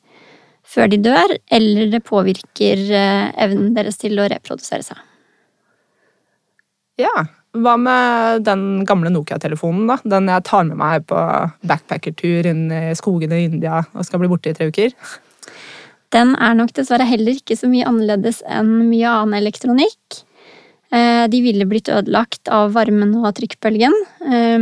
før 0.67 0.91
de 0.91 0.99
dør, 1.01 1.35
eller 1.51 1.89
det 1.91 2.03
påvirker 2.05 2.81
eh, 2.93 3.29
evnen 3.43 3.73
deres 3.75 3.97
til 3.99 4.19
å 4.21 4.27
reprodusere 4.31 4.85
seg. 4.85 4.99
Ja. 7.01 7.13
Hva 7.51 7.73
med 7.75 8.45
den 8.47 8.85
gamle 8.87 9.09
Nokia-telefonen, 9.11 9.89
da? 9.89 9.97
Den 10.07 10.29
jeg 10.31 10.43
tar 10.47 10.63
med 10.69 10.77
meg 10.79 11.03
på 11.09 11.19
backpackertur 11.67 12.47
inn 12.47 12.69
i 12.71 12.93
skogene 12.95 13.41
i 13.41 13.49
India 13.49 13.81
og 13.91 14.07
skal 14.07 14.21
bli 14.21 14.29
borte 14.31 14.53
i 14.53 14.55
tre 14.55 14.69
uker? 14.71 14.93
Den 16.15 16.31
er 16.39 16.55
nok 16.55 16.71
dessverre 16.77 17.07
heller 17.07 17.35
ikke 17.35 17.57
så 17.59 17.67
mye 17.71 17.87
annerledes 17.87 18.39
enn 18.47 18.71
mye 18.87 19.11
annen 19.11 19.35
elektronikk. 19.41 20.21
Eh, 20.91 21.25
de 21.31 21.39
ville 21.43 21.67
blitt 21.69 21.89
ødelagt 21.91 22.51
av 22.51 22.73
varmen 22.75 23.13
og 23.21 23.31
trykkbølgen. 23.37 23.95
Eh, 24.27 24.59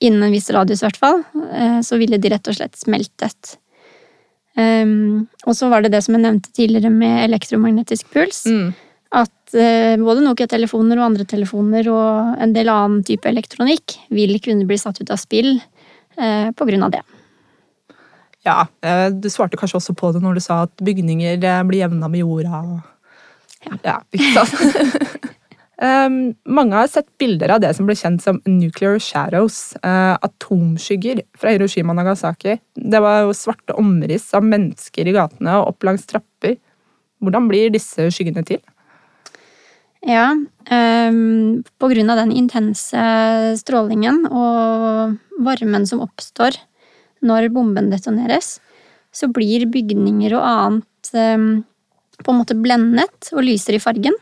innen 0.00 0.26
en 0.26 0.34
viss 0.34 0.50
radius, 0.50 0.82
i 0.82 0.88
hvert 0.88 1.00
fall. 1.00 1.24
Så 1.84 1.98
ville 2.00 2.16
de 2.16 2.30
rett 2.32 2.48
og 2.48 2.56
slett 2.56 2.78
smeltet. 2.80 3.58
Um, 4.58 5.28
og 5.46 5.54
så 5.56 5.68
var 5.70 5.84
det 5.84 5.92
det 5.94 6.00
som 6.04 6.16
jeg 6.16 6.24
nevnte 6.24 6.50
tidligere 6.56 6.90
med 6.92 7.26
elektromagnetisk 7.28 8.08
puls. 8.12 8.42
Mm. 8.50 8.72
At 9.14 9.54
uh, 9.54 9.94
både 10.00 10.24
Nokia-telefoner 10.24 10.98
og 10.98 11.06
andre 11.10 11.26
telefoner 11.28 11.86
og 11.92 12.40
en 12.42 12.54
del 12.56 12.72
annen 12.72 13.04
type 13.06 13.28
elektronikk 13.30 13.94
vil 14.14 14.34
kunne 14.42 14.66
bli 14.68 14.78
satt 14.80 15.00
ut 15.02 15.12
av 15.12 15.20
spill 15.20 15.58
på 16.20 16.66
grunn 16.68 16.82
av 16.84 16.90
det. 16.92 17.00
Ja, 18.44 18.66
du 19.08 19.28
svarte 19.32 19.56
kanskje 19.56 19.78
også 19.78 19.94
på 19.96 20.10
det 20.12 20.20
når 20.20 20.36
du 20.36 20.40
sa 20.44 20.58
at 20.66 20.82
bygninger 20.84 21.38
blir 21.64 21.78
jevna 21.78 22.10
med 22.12 22.20
jorda. 22.20 22.58
Ja. 23.66 24.00
ja? 24.12 24.46
Um, 25.80 26.34
mange 26.44 26.76
har 26.76 26.88
sett 26.92 27.06
bilder 27.16 27.54
av 27.54 27.62
det 27.62 27.70
som 27.72 27.86
ble 27.88 27.94
kjent 27.96 28.20
som 28.20 28.36
nuclear 28.44 28.98
shadows, 29.00 29.72
uh, 29.80 30.12
atomskygger 30.20 31.22
fra 31.40 31.54
Hiroshima 31.54 31.94
og 31.94 31.96
Nagasaki. 32.02 32.58
Det 32.76 33.00
var 33.00 33.22
jo 33.24 33.32
svarte 33.36 33.72
omriss 33.80 34.26
av 34.36 34.44
mennesker 34.44 35.08
i 35.08 35.14
gatene 35.16 35.54
og 35.56 35.70
opp 35.72 35.88
langs 35.88 36.04
trapper. 36.10 36.58
Hvordan 37.24 37.48
blir 37.48 37.72
disse 37.72 38.10
skyggene 38.12 38.44
til? 38.44 38.60
Ja, 40.04 40.34
um, 40.36 41.64
på 41.80 41.90
grunn 41.94 42.12
av 42.12 42.20
den 42.20 42.36
intense 42.36 43.00
strålingen 43.60 44.26
og 44.28 45.16
varmen 45.40 45.88
som 45.88 46.04
oppstår 46.04 46.60
når 47.24 47.48
bomben 47.56 47.88
detoneres, 47.92 48.58
så 49.12 49.32
blir 49.32 49.64
bygninger 49.72 50.36
og 50.36 50.44
annet 50.44 51.12
um, 51.16 51.50
på 52.24 52.32
en 52.32 52.40
måte 52.42 52.56
blendet 52.58 53.30
og 53.34 53.44
lyser 53.46 53.76
i 53.76 53.82
fargen. 53.82 54.16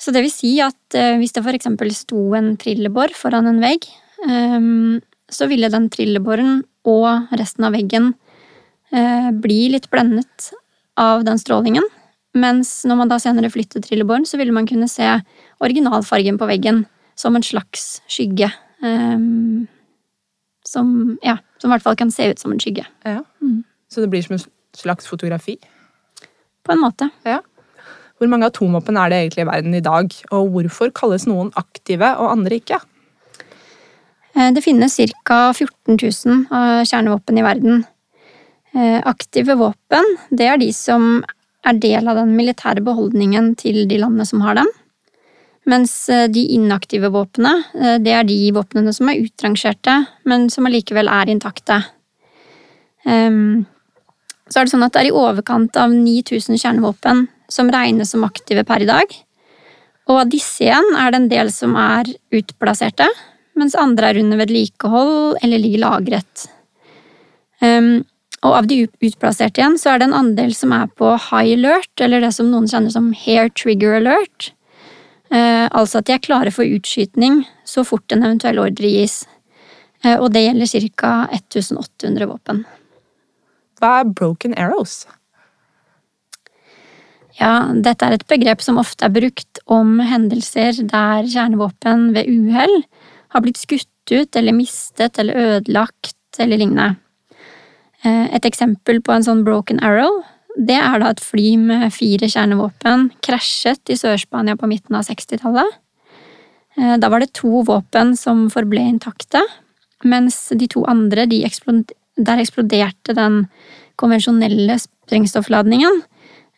Så 0.00 0.12
det 0.14 0.24
vil 0.24 0.32
si 0.32 0.52
at 0.64 0.98
eh, 0.98 1.16
hvis 1.20 1.34
det 1.36 1.44
f.eks. 1.44 1.68
sto 1.96 2.22
en 2.36 2.54
trillebår 2.60 3.14
foran 3.16 3.48
en 3.50 3.62
vegg, 3.62 3.86
ehm, 4.26 5.00
så 5.30 5.48
ville 5.50 5.70
den 5.72 5.88
trillebåren 5.92 6.62
og 6.90 7.34
resten 7.38 7.66
av 7.68 7.76
veggen 7.76 8.12
eh, 8.92 9.30
bli 9.32 9.68
litt 9.72 9.88
blendet 9.92 10.50
av 11.00 11.24
den 11.26 11.40
strålingen. 11.40 11.86
Mens 12.34 12.82
når 12.88 12.98
man 12.98 13.12
da 13.12 13.20
senere 13.22 13.52
flyttet 13.52 13.86
trillebåren, 13.86 14.26
så 14.26 14.38
ville 14.40 14.54
man 14.54 14.66
kunne 14.66 14.90
se 14.90 15.06
originalfargen 15.62 16.38
på 16.40 16.48
veggen 16.50 16.82
som 17.18 17.38
en 17.38 17.46
slags 17.46 18.02
skygge. 18.10 18.50
Um, 18.82 19.68
som, 20.66 20.88
ja, 21.22 21.38
som 21.62 21.70
i 21.70 21.76
hvert 21.76 21.84
fall 21.84 21.96
kan 21.96 22.10
se 22.12 22.26
ut 22.32 22.42
som 22.42 22.52
en 22.52 22.60
skygge. 22.60 22.84
Ja. 23.06 23.22
Mm. 23.40 23.62
Så 23.88 24.02
det 24.02 24.10
blir 24.10 24.24
som 24.26 24.34
en 24.34 24.42
slags 24.74 25.06
fotografi? 25.06 25.54
På 26.64 26.72
en 26.72 26.82
måte. 26.82 27.10
Ja. 27.28 27.40
Hvor 28.18 28.30
mange 28.30 28.48
atomvåpen 28.48 28.96
er 28.96 29.10
det 29.10 29.20
egentlig 29.20 29.44
i 29.44 29.48
verden 29.50 29.74
i 29.76 29.84
dag, 29.84 30.12
og 30.32 30.52
hvorfor 30.54 30.92
kalles 30.96 31.26
noen 31.28 31.50
aktive 31.60 32.14
og 32.22 32.30
andre 32.30 32.60
ikke? 32.60 32.78
Eh, 34.34 34.50
det 34.54 34.62
finnes 34.64 34.96
ca. 35.24 35.52
14 35.52 35.98
000 35.98 36.86
kjernevåpen 36.86 37.38
i 37.38 37.46
verden. 37.46 37.82
Eh, 38.74 39.00
aktive 39.06 39.54
våpen 39.58 40.16
det 40.30 40.46
er 40.50 40.58
de 40.58 40.70
som 40.74 41.22
er 41.64 41.76
del 41.80 42.08
av 42.10 42.18
den 42.18 42.34
militære 42.36 42.82
beholdningen 42.84 43.52
til 43.60 43.84
de 43.88 44.00
landene 44.00 44.26
som 44.28 44.42
har 44.44 44.58
dem. 44.58 44.70
Mens 45.70 45.92
eh, 46.12 46.26
de 46.28 46.46
inaktive 46.56 47.12
våpnene, 47.14 47.98
det 48.04 48.12
er 48.12 48.26
de 48.28 48.38
våpnene 48.54 48.92
som 48.92 49.08
er 49.08 49.22
utrangerte, 49.22 50.00
men 50.28 50.50
som 50.52 50.66
allikevel 50.68 51.08
er 51.08 51.30
intakte. 51.32 51.82
Ehm, 53.04 53.64
så 54.50 54.60
er 54.60 54.66
det 54.66 54.74
sånn 54.74 54.84
at 54.84 54.94
det 54.94 55.04
er 55.04 55.10
i 55.10 55.16
overkant 55.16 55.76
av 55.80 55.92
9000 55.94 56.60
kjernevåpen 56.60 57.26
som 57.52 57.70
regnes 57.72 58.12
som 58.12 58.26
aktive 58.26 58.64
per 58.68 58.84
i 58.84 58.88
dag. 58.88 59.14
Og 60.10 60.20
av 60.20 60.32
disse 60.32 60.66
igjen 60.66 60.90
er 61.00 61.12
det 61.12 61.20
en 61.20 61.30
del 61.30 61.52
som 61.52 61.76
er 61.80 62.10
utplasserte, 62.34 63.06
mens 63.56 63.76
andre 63.78 64.10
er 64.10 64.20
under 64.20 64.40
vedlikehold 64.42 65.38
eller 65.40 65.62
ligger 65.62 65.84
lagret. 65.86 66.48
Um, 67.62 68.02
og 68.44 68.58
av 68.58 68.68
de 68.68 68.82
utplasserte 68.84 69.62
igjen, 69.62 69.78
så 69.80 69.94
er 69.94 70.02
det 70.02 70.10
en 70.10 70.18
andel 70.18 70.52
som 70.56 70.74
er 70.76 70.90
på 70.92 71.14
high 71.30 71.54
alert, 71.56 71.92
eller 72.04 72.20
det 72.20 72.34
som 72.36 72.50
noen 72.52 72.68
kjenner 72.68 72.92
som 72.92 73.12
hair 73.16 73.48
trigger 73.56 73.96
alert. 74.02 74.50
Uh, 75.32 75.70
altså 75.72 76.02
at 76.02 76.10
de 76.10 76.18
er 76.18 76.24
klare 76.24 76.52
for 76.52 76.68
utskytning 76.68 77.40
så 77.66 77.86
fort 77.88 78.12
en 78.12 78.26
eventuell 78.26 78.60
ordre 78.60 78.90
gis. 78.92 79.22
Uh, 80.04 80.18
og 80.18 80.34
det 80.34 80.44
gjelder 80.44 80.90
ca. 81.00 81.14
1800 81.32 82.28
våpen. 82.28 82.66
Hva 83.80 84.00
er 84.00 84.10
broken 84.10 84.56
arrows? 84.58 85.04
Ja, 87.40 87.72
dette 87.74 88.06
er 88.06 88.14
et 88.14 88.28
begrep 88.30 88.62
som 88.62 88.78
ofte 88.78 89.08
er 89.08 89.14
brukt 89.14 89.62
om 89.66 89.96
hendelser 90.04 90.76
der 90.86 91.26
kjernevåpen 91.26 92.12
ved 92.14 92.30
uhell 92.30 92.76
har 93.34 93.42
blitt 93.42 93.58
skutt 93.58 93.90
ut 94.12 94.36
eller 94.38 94.54
mistet 94.54 95.18
eller 95.18 95.58
ødelagt 95.58 96.38
eller 96.38 96.60
lignende. 96.60 96.94
Eh, 98.04 98.30
et 98.36 98.46
eksempel 98.46 99.00
på 99.02 99.14
en 99.14 99.26
sånn 99.26 99.42
broken 99.46 99.82
arrow 99.82 100.22
det 100.54 100.76
er 100.78 101.00
da 101.02 101.10
et 101.10 101.22
fly 101.22 101.54
med 101.58 101.88
fire 101.94 102.28
kjernevåpen 102.30 103.08
krasjet 103.24 103.90
i 103.90 103.96
Sør-Spania 103.98 104.54
på 104.58 104.68
midten 104.70 104.94
av 104.94 105.06
60-tallet. 105.08 105.80
Eh, 106.78 106.94
da 107.02 107.10
var 107.10 107.22
det 107.22 107.34
to 107.34 107.64
våpen 107.66 108.14
som 108.18 108.46
forble 108.54 108.84
intakte, 108.94 109.42
mens 110.06 110.52
de 110.54 110.68
to 110.70 110.84
andre 110.90 111.26
de 111.30 111.42
der 112.16 112.42
eksploderte 112.42 113.14
den 113.16 113.44
konvensjonelle 114.00 114.76
sprengstoffladningen. 114.82 116.02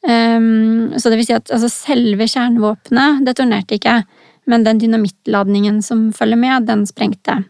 Um, 0.06 0.94
så 1.00 1.10
det 1.10 1.18
vil 1.18 1.28
si 1.28 1.34
at 1.36 1.50
altså, 1.50 1.70
selve 1.72 2.28
kjernevåpenet 2.30 3.24
detonerte 3.26 3.78
ikke, 3.78 3.98
men 4.46 4.66
den 4.66 4.78
dynamittladningen 4.78 5.80
som 5.82 6.08
følger 6.14 6.38
med, 6.38 6.68
den 6.68 6.84
sprengte. 6.88 7.40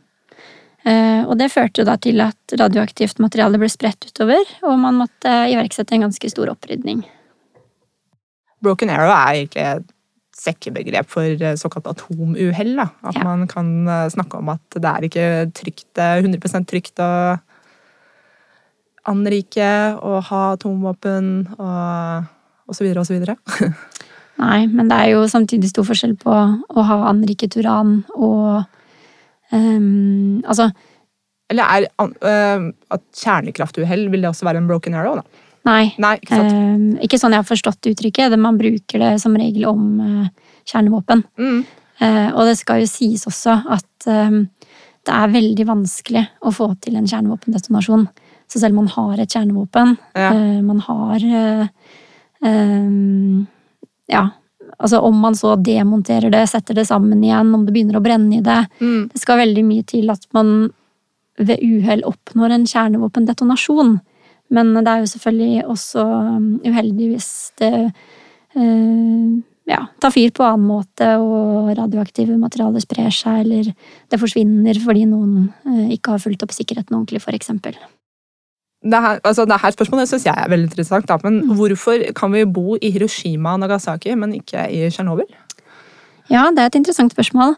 Uh, 0.86 1.26
og 1.26 1.34
det 1.40 1.50
førte 1.52 1.84
da 1.84 1.96
til 1.98 2.22
at 2.22 2.56
radioaktivt 2.56 3.20
materiale 3.22 3.58
ble 3.60 3.68
spredt 3.70 4.08
utover, 4.08 4.46
og 4.64 4.78
man 4.80 5.02
måtte 5.02 5.34
iverksette 5.50 5.96
en 5.96 6.06
ganske 6.06 6.30
stor 6.32 6.54
opprydning. 6.54 7.02
Broken 8.64 8.90
arrow 8.94 9.12
er 9.12 9.42
egentlig 9.42 9.66
et 9.66 9.92
sekkebegrep 10.36 11.08
for 11.10 11.24
eh, 11.24 11.56
såkalt 11.58 11.88
atomuhell. 11.90 12.78
At 12.80 13.16
ja. 13.16 13.24
man 13.24 13.46
kan 13.50 13.88
eh, 13.88 14.08
snakke 14.12 14.40
om 14.40 14.50
at 14.52 14.76
det 14.76 14.90
er 14.90 15.06
ikke 15.08 15.26
trygt, 15.56 15.88
100 15.96 16.66
trygt 16.68 17.02
å 17.02 17.10
anrike 19.06 19.68
og 20.00 20.18
ha 20.30 20.42
atomvåpen 20.54 21.28
og 21.56 22.74
så 22.74 22.82
videre 22.82 23.02
og 23.02 23.08
så 23.08 23.14
videre? 23.16 23.36
Nei, 24.42 24.66
men 24.68 24.90
det 24.90 24.98
er 24.98 25.14
jo 25.14 25.22
samtidig 25.30 25.70
stor 25.70 25.86
forskjell 25.88 26.16
på 26.20 26.32
å 26.32 26.84
ha 26.90 26.98
anriket 27.08 27.56
uran 27.56 28.02
og 28.12 28.66
um, 29.52 30.42
Altså 30.44 30.68
Eller 31.52 31.64
er 31.64 31.86
uh, 32.02 32.66
at 32.92 33.04
kjernekraftuhell, 33.16 34.08
vil 34.12 34.26
det 34.26 34.30
også 34.32 34.48
være 34.48 34.60
en 34.60 34.68
broken 34.68 34.98
arrow, 34.98 35.20
da? 35.22 35.42
Nei. 35.66 35.94
Nei 36.02 36.16
ikke, 36.20 36.42
um, 36.42 36.90
ikke, 37.02 37.18
sånn 37.18 37.34
jeg 37.34 37.42
har 37.42 37.48
forstått 37.48 37.88
uttrykket. 37.90 38.36
Man 38.38 38.58
bruker 38.60 39.02
det 39.02 39.14
som 39.22 39.34
regel 39.38 39.66
om 39.70 39.86
uh, 40.02 40.52
kjernevåpen. 40.68 41.24
Mm. 41.40 41.64
Uh, 42.02 42.28
og 42.36 42.44
det 42.50 42.58
skal 42.60 42.82
jo 42.82 42.90
sies 42.90 43.24
også 43.30 43.56
at 43.72 44.10
um, 44.10 44.44
det 45.06 45.14
er 45.16 45.32
veldig 45.32 45.66
vanskelig 45.68 46.26
å 46.44 46.52
få 46.54 46.72
til 46.82 46.98
en 46.98 47.08
kjernevåpendetonasjon. 47.08 48.08
Så 48.46 48.62
selv 48.62 48.76
om 48.76 48.84
man 48.84 48.92
har 48.94 49.22
et 49.22 49.32
kjernevåpen, 49.32 49.96
ja. 50.14 50.32
man 50.62 50.82
har 50.86 51.24
Um, 52.40 53.46
ja, 54.06 54.28
altså 54.78 55.00
om 55.00 55.18
man 55.18 55.36
så 55.36 55.56
demonterer 55.56 56.30
det, 56.30 56.44
setter 56.50 56.76
det 56.78 56.86
sammen 56.88 57.24
igjen, 57.24 57.54
om 57.54 57.64
det 57.66 57.74
begynner 57.74 57.98
å 57.98 58.04
brenne 58.04 58.38
i 58.38 58.44
det. 58.44 58.60
Mm. 58.80 59.08
Det 59.12 59.22
skal 59.22 59.40
veldig 59.42 59.64
mye 59.66 59.86
til 59.88 60.12
at 60.12 60.26
man 60.36 60.70
ved 61.36 61.64
uhell 61.64 62.04
oppnår 62.08 62.54
en 62.54 62.68
kjernevåpendetonasjon. 62.68 63.98
Men 64.56 64.72
det 64.78 64.86
er 64.86 65.02
jo 65.02 65.10
selvfølgelig 65.10 65.66
også 65.72 66.04
uheldig 66.64 67.10
hvis 67.10 67.30
det 67.60 67.72
ja, 69.66 69.80
tar 70.00 70.12
fyr 70.14 70.30
på 70.32 70.46
annen 70.46 70.68
måte, 70.70 71.10
og 71.20 71.74
radioaktive 71.76 72.38
materialer 72.40 72.80
sprer 72.80 73.10
seg, 73.12 73.42
eller 73.42 73.68
det 73.74 74.20
forsvinner 74.22 74.78
fordi 74.80 75.02
noen 75.10 75.50
ikke 75.92 76.14
har 76.14 76.22
fulgt 76.22 76.46
opp 76.46 76.54
sikkerheten 76.56 76.96
ordentlig, 76.96 77.20
for 77.26 77.36
eksempel 77.36 77.76
det 78.84 79.00
her, 79.02 79.18
altså 79.24 79.44
det 79.48 79.58
her 79.62 79.70
spørsmålet 79.74 80.08
syns 80.08 80.26
jeg 80.26 80.34
er 80.36 80.50
veldig 80.52 80.68
interessant. 80.68 81.08
Da. 81.08 81.16
Men 81.24 81.40
mm. 81.44 81.54
hvorfor 81.58 82.02
kan 82.16 82.32
vi 82.32 82.44
bo 82.44 82.76
i 82.76 82.90
Hiroshima 82.90 83.56
og 83.56 83.60
Nagasaki, 83.60 84.14
men 84.14 84.34
ikke 84.34 84.68
i 84.70 84.86
Tsjernobyl? 84.90 85.28
Ja, 86.30 86.48
det 86.50 86.62
er 86.62 86.70
et 86.70 86.78
interessant 86.78 87.14
spørsmål. 87.14 87.56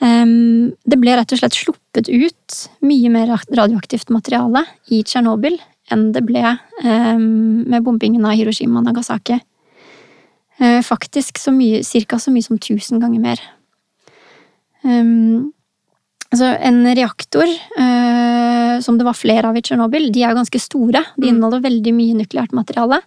Um, 0.00 0.72
det 0.88 0.96
ble 1.00 1.12
rett 1.18 1.32
og 1.34 1.40
slett 1.42 1.58
sluppet 1.58 2.08
ut 2.08 2.60
mye 2.88 3.10
mer 3.12 3.34
radioaktivt 3.52 4.08
materiale 4.14 4.64
i 4.88 5.02
Tsjernobyl 5.04 5.58
enn 5.92 6.06
det 6.14 6.22
ble 6.24 6.40
um, 6.84 7.66
med 7.68 7.84
bombingen 7.84 8.24
av 8.24 8.36
Hiroshima 8.38 8.80
og 8.80 8.86
Nagasaki. 8.86 9.40
Uh, 10.60 10.80
faktisk 10.86 11.40
så 11.40 11.52
mye, 11.52 11.82
cirka 11.84 12.18
så 12.20 12.32
mye 12.32 12.46
som 12.46 12.60
tusen 12.62 13.02
ganger 13.02 13.20
mer. 13.20 13.42
Um, 14.84 15.50
altså, 16.32 16.54
en 16.56 16.82
reaktor 16.96 17.46
eh, 17.46 18.80
som 18.80 18.98
det 18.98 19.06
var 19.06 19.18
flere 19.18 19.50
av 19.50 19.58
i 19.58 19.62
Tsjernobyl, 19.64 20.10
de 20.14 20.24
er 20.24 20.32
jo 20.32 20.40
ganske 20.40 20.62
store. 20.62 21.04
De 21.16 21.26
mm. 21.26 21.30
inneholder 21.34 21.64
veldig 21.68 21.94
mye 21.96 22.18
nukleært 22.22 22.56
materiale. 22.56 23.02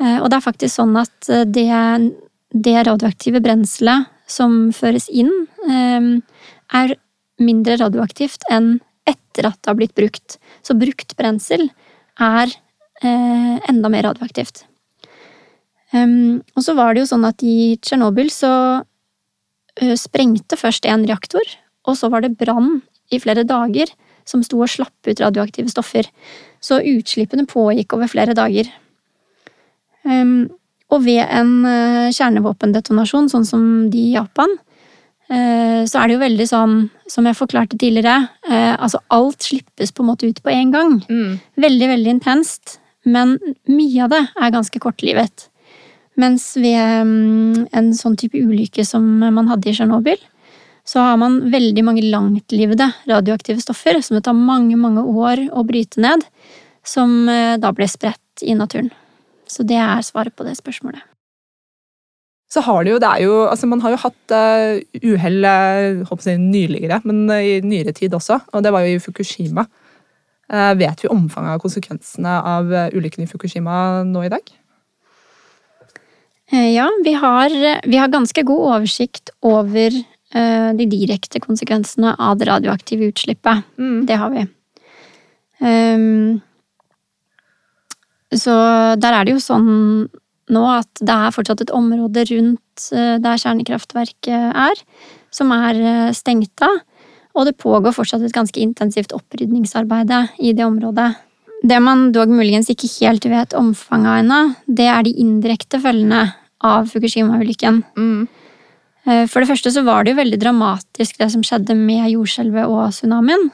Eh, 0.00 0.18
og 0.20 0.30
det 0.30 0.38
er 0.38 0.46
faktisk 0.46 0.78
sånn 0.78 0.96
at 1.00 1.30
eh, 1.32 1.44
det, 1.44 1.68
det 2.50 2.76
radioaktive 2.88 3.42
brenselet 3.44 4.08
som 4.30 4.70
føres 4.74 5.10
inn, 5.12 5.30
eh, 5.68 6.10
er 6.80 6.96
mindre 7.40 7.76
radioaktivt 7.80 8.46
enn 8.52 8.78
etter 9.08 9.48
at 9.48 9.58
det 9.60 9.72
har 9.72 9.78
blitt 9.78 9.96
brukt. 9.98 10.38
Så 10.66 10.76
brukt 10.78 11.16
brensel 11.18 11.70
er 12.20 12.52
enda 13.00 13.88
mer 13.88 14.04
radioaktivt. 14.04 14.66
Og 15.96 16.60
så 16.60 16.74
var 16.76 16.92
det 16.92 17.00
jo 17.00 17.08
sånn 17.08 17.24
at 17.24 17.40
i 17.40 17.78
Tsjernobyl 17.80 18.28
så 18.28 18.50
sprengte 19.96 20.58
først 20.60 20.84
en 20.84 21.06
reaktor, 21.08 21.40
og 21.90 21.98
så 21.98 22.10
var 22.12 22.24
det 22.24 22.36
brann 22.40 22.78
i 23.10 23.20
flere 23.22 23.44
dager 23.46 23.90
som 24.28 24.44
sto 24.46 24.60
og 24.62 24.70
slapp 24.70 25.08
ut 25.08 25.20
radioaktive 25.20 25.70
stoffer. 25.72 26.08
Så 26.62 26.80
utslippene 26.86 27.48
pågikk 27.50 27.96
over 27.96 28.10
flere 28.10 28.36
dager. 28.36 28.68
Um, 30.04 30.50
og 30.90 31.04
ved 31.06 31.22
en 31.22 31.52
uh, 31.66 32.10
kjernevåpendetonasjon, 32.14 33.30
sånn 33.32 33.46
som 33.46 33.64
de 33.92 34.06
i 34.10 34.14
Japan, 34.16 34.52
uh, 35.32 35.82
så 35.88 36.00
er 36.00 36.08
det 36.08 36.16
jo 36.16 36.22
veldig 36.24 36.48
sånn, 36.50 36.76
som 37.10 37.28
jeg 37.28 37.38
forklarte 37.38 37.78
tidligere, 37.78 38.30
uh, 38.48 38.74
altså 38.76 39.02
alt 39.14 39.46
slippes 39.46 39.94
på 39.94 40.04
en 40.04 40.10
måte 40.12 40.30
ut 40.30 40.42
på 40.44 40.52
en 40.52 40.74
gang. 40.74 40.98
Mm. 41.10 41.38
Veldig, 41.66 41.92
veldig 41.94 42.16
intenst. 42.18 42.78
Men 43.08 43.38
mye 43.70 44.04
av 44.04 44.12
det 44.12 44.24
er 44.36 44.52
ganske 44.52 44.82
kortlivet. 44.82 45.46
Mens 46.20 46.52
ved 46.60 47.06
um, 47.06 47.62
en 47.72 47.94
sånn 47.96 48.18
type 48.20 48.36
ulykke 48.36 48.84
som 48.84 49.06
man 49.22 49.48
hadde 49.48 49.70
i 49.70 49.76
Tsjernobyl, 49.76 50.20
så 50.84 51.02
har 51.04 51.18
man 51.20 51.38
veldig 51.52 51.84
mange 51.84 52.04
langtlivede 52.08 52.88
radioaktive 53.08 53.60
stoffer 53.62 54.00
som 54.02 54.16
det 54.16 54.24
tar 54.26 54.36
mange, 54.36 54.76
mange 54.80 55.04
år 55.04 55.46
å 55.52 55.64
bryte 55.66 56.00
ned, 56.02 56.24
som 56.86 57.28
eh, 57.28 57.56
da 57.60 57.72
ble 57.76 57.88
spredt 57.90 58.44
i 58.46 58.56
naturen. 58.56 58.90
Så 59.50 59.66
det 59.66 59.78
er 59.82 60.04
svaret 60.06 60.34
på 60.36 60.46
det 60.46 60.56
spørsmålet. 60.58 61.02
Så 62.50 62.64
har 62.66 62.82
det 62.82 62.94
jo, 62.94 62.98
det 62.98 63.06
er 63.06 63.22
jo, 63.22 63.34
altså 63.46 63.68
Man 63.70 63.82
har 63.84 63.92
jo 63.92 64.00
hatt 64.02 64.32
uh, 64.34 64.80
uhell 65.06 65.44
uh, 65.46 66.14
si, 66.18 66.34
nyligere, 66.34 66.98
men 67.06 67.28
i 67.30 67.60
nyere 67.62 67.94
tid 67.94 68.14
også, 68.16 68.40
og 68.50 68.64
det 68.64 68.72
var 68.74 68.82
jo 68.82 68.96
i 68.96 69.02
Fukushima. 69.02 69.68
Uh, 70.50 70.72
vet 70.74 71.04
vi 71.04 71.12
omfanget 71.12 71.54
av 71.54 71.62
konsekvensene 71.62 72.32
av 72.54 72.72
ulykken 72.90 73.22
i 73.22 73.30
Fukushima 73.30 74.02
nå 74.08 74.24
i 74.26 74.32
dag? 74.32 74.50
Ja, 76.50 76.88
vi 77.06 77.12
har, 77.14 77.54
vi 77.86 78.00
har 78.00 78.10
ganske 78.10 78.42
god 78.42 78.64
oversikt 78.72 79.30
over 79.46 79.94
Eh, 79.94 80.19
de 80.30 80.86
direkte 80.86 81.40
konsekvensene 81.42 82.12
av 82.22 82.36
det 82.38 82.46
radioaktive 82.46 83.08
utslippet. 83.10 83.64
Mm. 83.80 84.06
Det 84.06 84.18
har 84.20 84.30
vi. 84.30 84.44
Um, 85.60 86.38
så 88.30 88.54
der 89.02 89.16
er 89.16 89.26
det 89.26 89.34
jo 89.34 89.42
sånn 89.42 89.70
nå 90.50 90.66
at 90.72 91.02
det 91.02 91.14
er 91.14 91.34
fortsatt 91.34 91.64
et 91.64 91.72
område 91.74 92.24
rundt 92.30 92.90
eh, 92.94 93.16
der 93.22 93.40
kjernekraftverket 93.42 94.50
er, 94.50 94.84
som 95.34 95.52
er 95.54 95.78
eh, 95.78 96.12
stengt 96.16 96.64
av. 96.66 96.80
Og 97.38 97.46
det 97.46 97.58
pågår 97.62 97.94
fortsatt 97.94 98.24
et 98.26 98.34
ganske 98.34 98.58
intensivt 98.58 99.14
opprydningsarbeid 99.14 100.10
i 100.42 100.54
det 100.56 100.66
området. 100.66 101.12
Det 101.62 101.78
man 101.82 102.08
dog 102.14 102.32
muligens 102.32 102.70
ikke 102.72 102.90
helt 102.96 103.26
vet 103.30 103.54
omfanget 103.54 104.10
av 104.10 104.20
ennå, 104.22 104.40
det 104.66 104.88
er 104.90 105.04
de 105.06 105.14
indirekte 105.22 105.78
følgene 105.82 106.24
av 106.66 106.90
Fukushima-ulykken. 106.90 107.82
Mm. 107.94 108.24
Eh, 109.10 109.26
for 109.30 109.42
det 109.42 109.50
første 109.50 109.72
så 109.74 109.82
var 109.86 110.04
det 110.04 110.14
jo 110.14 110.20
veldig 110.20 110.40
dramatisk 110.40 111.18
det 111.20 111.30
som 111.32 111.42
skjedde 111.46 111.76
med 111.78 112.10
jordskjelvet 112.12 112.70
og 112.70 112.92
tsunamien. 112.94 113.50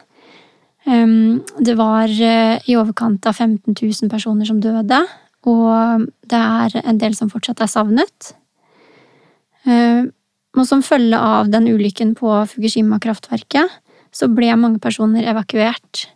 Det 0.87 1.73
var 1.75 2.07
uh, 2.07 2.59
i 2.63 2.77
overkant 2.79 3.25
av 3.27 3.35
15 3.35 3.75
000 3.75 4.07
personer 4.07 4.47
som 4.47 4.61
døde, 4.63 5.01
og 5.51 6.05
det 6.31 6.39
er 6.39 6.77
en 6.85 7.01
del 7.01 7.17
som 7.19 7.27
fortsatt 7.33 7.65
er 7.65 7.73
savnet. 7.73 8.29
Uh, 9.67 10.07
og 10.55 10.63
som 10.69 10.85
følge 10.87 11.19
av 11.19 11.51
den 11.51 11.67
ulykken 11.73 12.13
på 12.15 12.31
Fukushima-kraftverket, 12.53 13.75
så 14.15 14.29
ble 14.31 14.53
mange 14.55 14.79
personer 14.79 15.27
evakuert. 15.27 16.07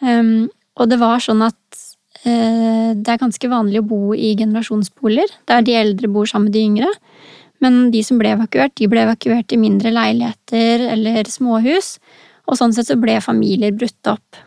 Og 0.00 0.86
det 0.88 0.96
var 1.02 1.20
sånn 1.20 1.42
at 1.44 1.82
det 2.24 3.10
er 3.10 3.20
ganske 3.20 3.50
vanlig 3.52 3.82
å 3.82 3.88
bo 3.90 4.14
i 4.14 4.30
generasjonsboliger, 4.38 5.34
der 5.50 5.66
de 5.66 5.76
eldre 5.76 6.08
bor 6.14 6.30
sammen 6.30 6.48
med 6.48 6.56
de 6.56 6.62
yngre. 6.70 6.88
Men 7.60 7.90
de 7.92 8.02
som 8.04 8.20
ble 8.20 8.32
evakuert, 8.34 8.74
de 8.78 8.88
ble 8.88 9.04
evakuert 9.04 9.52
i 9.52 9.60
mindre 9.60 9.92
leiligheter 9.92 10.86
eller 10.94 11.28
småhus. 11.28 11.98
Og 12.48 12.56
sånn 12.58 12.72
sett 12.74 12.88
så 12.88 12.96
ble 12.98 13.18
familier 13.22 13.74
brutt 13.76 14.10
opp. 14.10 14.40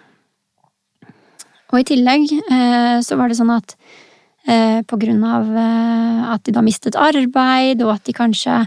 Og 1.74 1.82
i 1.82 1.88
tillegg 1.90 2.30
eh, 2.30 2.98
så 3.02 3.18
var 3.18 3.30
det 3.30 3.40
sånn 3.40 3.54
at 3.54 3.74
eh, 4.46 4.82
på 4.86 5.00
grunn 5.02 5.24
av 5.26 5.48
eh, 5.50 6.20
at 6.36 6.44
de 6.46 6.54
da 6.54 6.62
mistet 6.66 7.00
arbeid, 7.00 7.82
og 7.82 7.96
at 7.96 8.06
de 8.10 8.18
kanskje 8.18 8.66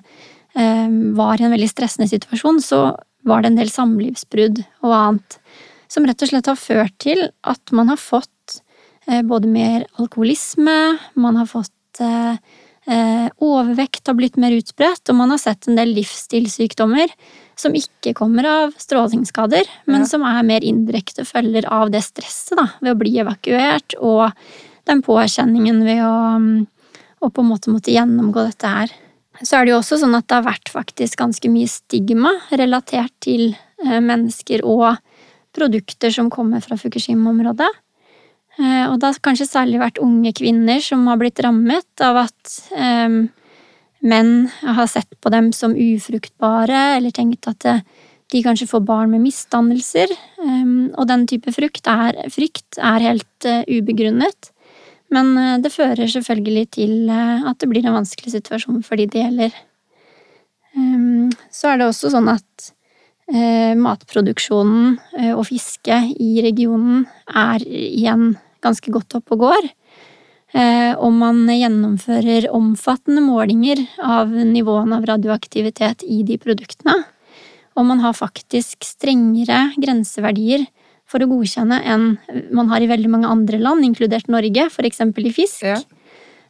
var 0.56 1.36
i 1.36 1.44
en 1.44 1.52
veldig 1.52 1.66
stressende 1.68 2.08
situasjon, 2.08 2.62
så 2.64 2.78
var 3.28 3.42
det 3.44 3.50
en 3.50 3.58
del 3.58 3.68
samlivsbrudd 3.68 4.62
og 4.86 4.94
annet 4.96 5.34
som 5.92 6.06
rett 6.08 6.22
og 6.24 6.30
slett 6.30 6.48
har 6.48 6.56
ført 6.56 6.94
til 7.04 7.20
at 7.44 7.74
man 7.76 7.90
har 7.92 8.00
fått 8.00 8.62
både 9.28 9.50
mer 9.52 9.84
alkoholisme, 10.00 10.96
man 11.20 11.36
har 11.36 11.50
fått 11.50 12.00
overvekt 12.86 14.06
har 14.06 14.14
blitt 14.14 14.36
mer 14.38 14.54
utbredt, 14.54 15.08
og 15.10 15.16
man 15.18 15.32
har 15.34 15.40
sett 15.42 15.66
en 15.66 15.78
del 15.78 15.90
livsstilssykdommer 15.96 17.10
som 17.58 17.74
ikke 17.74 18.12
kommer 18.14 18.46
av 18.46 18.76
strålingsskader, 18.78 19.66
men 19.90 20.04
ja. 20.04 20.08
som 20.10 20.24
er 20.28 20.44
mer 20.46 20.64
indirekte 20.66 21.24
følger 21.26 21.66
av 21.72 21.90
det 21.94 22.04
stresset 22.06 22.58
da, 22.60 22.68
ved 22.84 22.92
å 22.92 23.00
bli 23.00 23.16
evakuert, 23.22 23.96
og 23.98 24.28
den 24.86 25.02
påkjenningen 25.02 25.82
ved 25.86 26.02
å, 26.04 26.16
mm, 26.38 26.66
å 27.24 27.32
på 27.32 27.42
en 27.42 27.50
måte 27.50 27.72
måtte 27.72 27.94
gjennomgå 27.94 28.44
dette 28.46 28.70
her. 28.70 28.94
Så 29.42 29.58
er 29.58 29.66
det 29.66 29.74
jo 29.74 29.80
også 29.80 29.98
sånn 30.00 30.16
at 30.16 30.28
det 30.28 30.38
har 30.38 30.46
vært 30.46 30.70
faktisk 30.72 31.18
ganske 31.20 31.50
mye 31.52 31.68
stigma 31.68 32.32
relatert 32.56 33.12
til 33.24 33.50
eh, 33.52 33.98
mennesker 34.00 34.64
og 34.64 34.94
produkter 35.56 36.12
som 36.12 36.30
kommer 36.32 36.62
fra 36.64 36.78
Fukushima-området. 36.80 37.68
Eh, 38.56 38.84
og 38.88 39.00
det 39.00 39.10
har 39.10 39.24
kanskje 39.24 39.48
særlig 39.50 39.80
vært 39.82 40.00
unge 40.00 40.32
kvinner 40.36 40.80
som 40.84 41.04
har 41.10 41.20
blitt 41.20 41.40
rammet 41.44 42.04
av 42.04 42.22
at 42.22 42.54
um, 42.72 43.26
menn 44.00 44.32
har 44.64 44.88
sett 44.88 45.10
på 45.20 45.32
dem 45.32 45.50
som 45.52 45.76
ufruktbare, 45.76 46.96
eller 46.96 47.12
tenkt 47.12 47.48
at 47.50 47.66
eh, 47.68 47.82
de 48.32 48.42
kanskje 48.42 48.68
får 48.70 48.82
barn 48.88 49.12
med 49.12 49.26
misdannelser. 49.26 50.12
Um, 50.40 50.88
og 50.96 51.08
den 51.10 51.26
type 51.28 51.52
er, 51.52 52.22
frykt 52.32 52.80
er 52.80 53.04
helt 53.04 53.48
uh, 53.48 53.60
ubegrunnet. 53.68 54.50
Men 55.12 55.36
uh, 55.36 55.56
det 55.62 55.74
fører 55.74 56.08
selvfølgelig 56.10 56.66
til 56.78 57.12
uh, 57.12 57.44
at 57.50 57.60
det 57.60 57.68
blir 57.70 57.84
en 57.84 58.00
vanskelig 58.00 58.32
situasjon 58.38 58.80
for 58.86 58.96
de 58.96 59.06
det 59.06 59.20
gjelder. 59.20 59.60
Um, 60.74 61.28
så 61.52 61.74
er 61.74 61.78
det 61.78 61.90
også 61.90 62.14
sånn 62.14 62.32
at 62.32 62.72
matproduksjonen 63.26 65.32
og 65.34 65.48
fisket 65.48 66.12
i 66.22 66.44
regionen 66.44 67.08
er 67.26 67.58
igjen 67.66 68.36
ganske 68.66 68.92
godt 68.94 69.18
opp 69.18 69.34
og 69.34 69.46
går. 69.46 69.68
Eh, 70.56 70.92
og 70.94 71.10
man 71.12 71.42
gjennomfører 71.50 72.48
omfattende 72.54 73.24
målinger 73.24 73.82
av 74.02 74.30
nivåen 74.30 74.94
av 74.94 75.06
radioaktivitet 75.08 76.04
i 76.06 76.22
de 76.26 76.38
produktene. 76.40 77.00
Og 77.76 77.84
man 77.84 78.00
har 78.00 78.16
faktisk 78.16 78.86
strengere 78.86 79.72
grenseverdier 79.76 80.64
for 81.06 81.22
å 81.22 81.28
godkjenne 81.30 81.80
enn 81.86 82.06
man 82.54 82.70
har 82.70 82.82
i 82.82 82.88
veldig 82.90 83.10
mange 83.12 83.30
andre 83.30 83.60
land, 83.62 83.84
inkludert 83.86 84.30
Norge, 84.32 84.68
f.eks. 84.70 85.02
i 85.02 85.34
fisk. 85.34 85.66
Ja. 85.66 85.80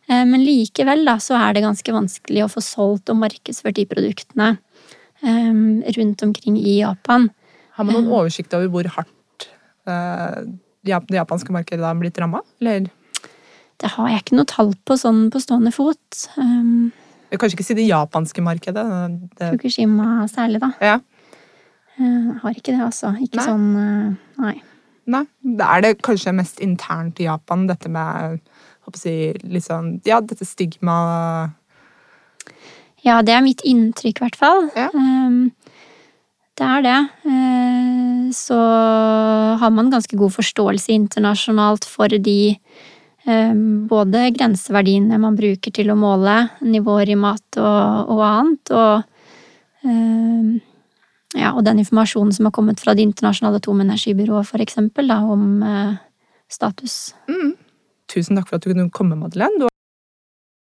Eh, 0.06 0.22
men 0.28 0.44
likevel 0.46 1.04
da, 1.08 1.18
så 1.22 1.36
er 1.40 1.56
det 1.56 1.64
ganske 1.66 1.96
vanskelig 1.96 2.44
å 2.44 2.52
få 2.52 2.62
solgt 2.64 3.10
og 3.12 3.20
markedsført 3.24 3.80
de 3.80 3.88
produktene 3.90 4.54
um, 5.24 5.82
rundt 5.96 6.22
omkring 6.22 6.60
i 6.60 6.78
Japan. 6.78 7.28
Har 7.76 7.88
man 7.88 7.98
noen 7.98 8.12
oversikt 8.12 8.54
over 8.56 8.70
hvor 8.72 8.92
hardt 8.94 9.50
det 10.86 11.18
japanske 11.18 11.54
markedet 11.54 11.82
da 11.82 11.92
blitt 11.98 12.20
ramma, 12.22 12.42
eller? 12.62 12.86
Det 13.76 13.90
har 13.92 14.08
jeg 14.08 14.22
ikke 14.22 14.38
noe 14.38 14.48
tall 14.48 14.72
på 14.88 14.96
sånn 14.96 15.26
på 15.32 15.42
stående 15.42 15.72
fot. 15.74 16.22
Um, 16.40 16.94
jeg 17.32 17.40
kan 17.42 17.52
ikke 17.52 17.66
si 17.66 17.76
det 17.76 17.88
japanske 17.88 18.44
markedet. 18.44 18.86
Det... 19.36 19.50
Fukushima 19.56 20.24
særlig, 20.32 20.62
da. 20.62 20.70
Ja. 20.80 20.96
Uh, 21.98 22.36
har 22.40 22.56
ikke 22.56 22.72
det, 22.72 22.80
altså. 22.86 23.12
Ikke 23.20 23.40
nei. 23.40 23.46
sånn 23.50 23.68
uh, 23.76 24.40
Nei. 24.40 24.56
Nei. 25.12 25.24
Da 25.60 25.68
er 25.76 25.84
det 25.84 25.92
kanskje 26.06 26.34
mest 26.36 26.62
internt 26.64 27.20
i 27.22 27.28
Japan, 27.28 27.66
dette 27.68 27.90
med 27.92 28.40
håper 28.86 29.00
si, 29.00 29.14
litt 29.46 29.66
sånn 29.66 29.96
Ja, 30.06 30.20
dette 30.22 30.46
stigma 30.46 30.96
Ja, 33.04 33.20
det 33.26 33.34
er 33.36 33.44
mitt 33.44 33.62
inntrykk, 33.66 34.20
i 34.20 34.24
hvert 34.24 34.38
fall. 34.38 34.68
Ja. 34.78 34.88
Um, 34.94 35.52
det 36.56 36.66
er 36.66 36.84
det. 36.84 36.98
Eh, 37.28 38.28
så 38.34 38.58
har 39.60 39.70
man 39.70 39.90
ganske 39.92 40.16
god 40.16 40.32
forståelse 40.34 40.94
internasjonalt 40.94 41.84
for 41.88 42.08
de 42.08 42.56
eh, 43.26 43.52
både 43.90 44.30
grenseverdiene 44.36 45.20
man 45.22 45.36
bruker 45.36 45.74
til 45.76 45.92
å 45.92 45.98
måle 45.98 46.38
nivåer 46.64 47.12
i 47.12 47.18
mat 47.20 47.60
og, 47.60 48.14
og 48.14 48.24
annet, 48.30 48.72
og, 48.72 49.36
eh, 49.84 50.56
ja, 51.36 51.52
og 51.52 51.62
den 51.68 51.84
informasjonen 51.84 52.32
som 52.32 52.48
har 52.48 52.56
kommet 52.56 52.80
fra 52.80 52.94
Det 52.96 53.04
internasjonale 53.04 53.60
atomenergibyrået, 53.60 54.60
eksempel, 54.64 55.10
om 55.12 55.60
status. 56.48 57.14
Mm. 57.28 57.52
Tusen 58.08 58.38
takk 58.38 58.48
for 58.48 58.56
at 58.56 58.64
du 58.64 58.72
kunne 58.72 58.88
komme, 58.90 59.18
Madeleine. 59.18 59.68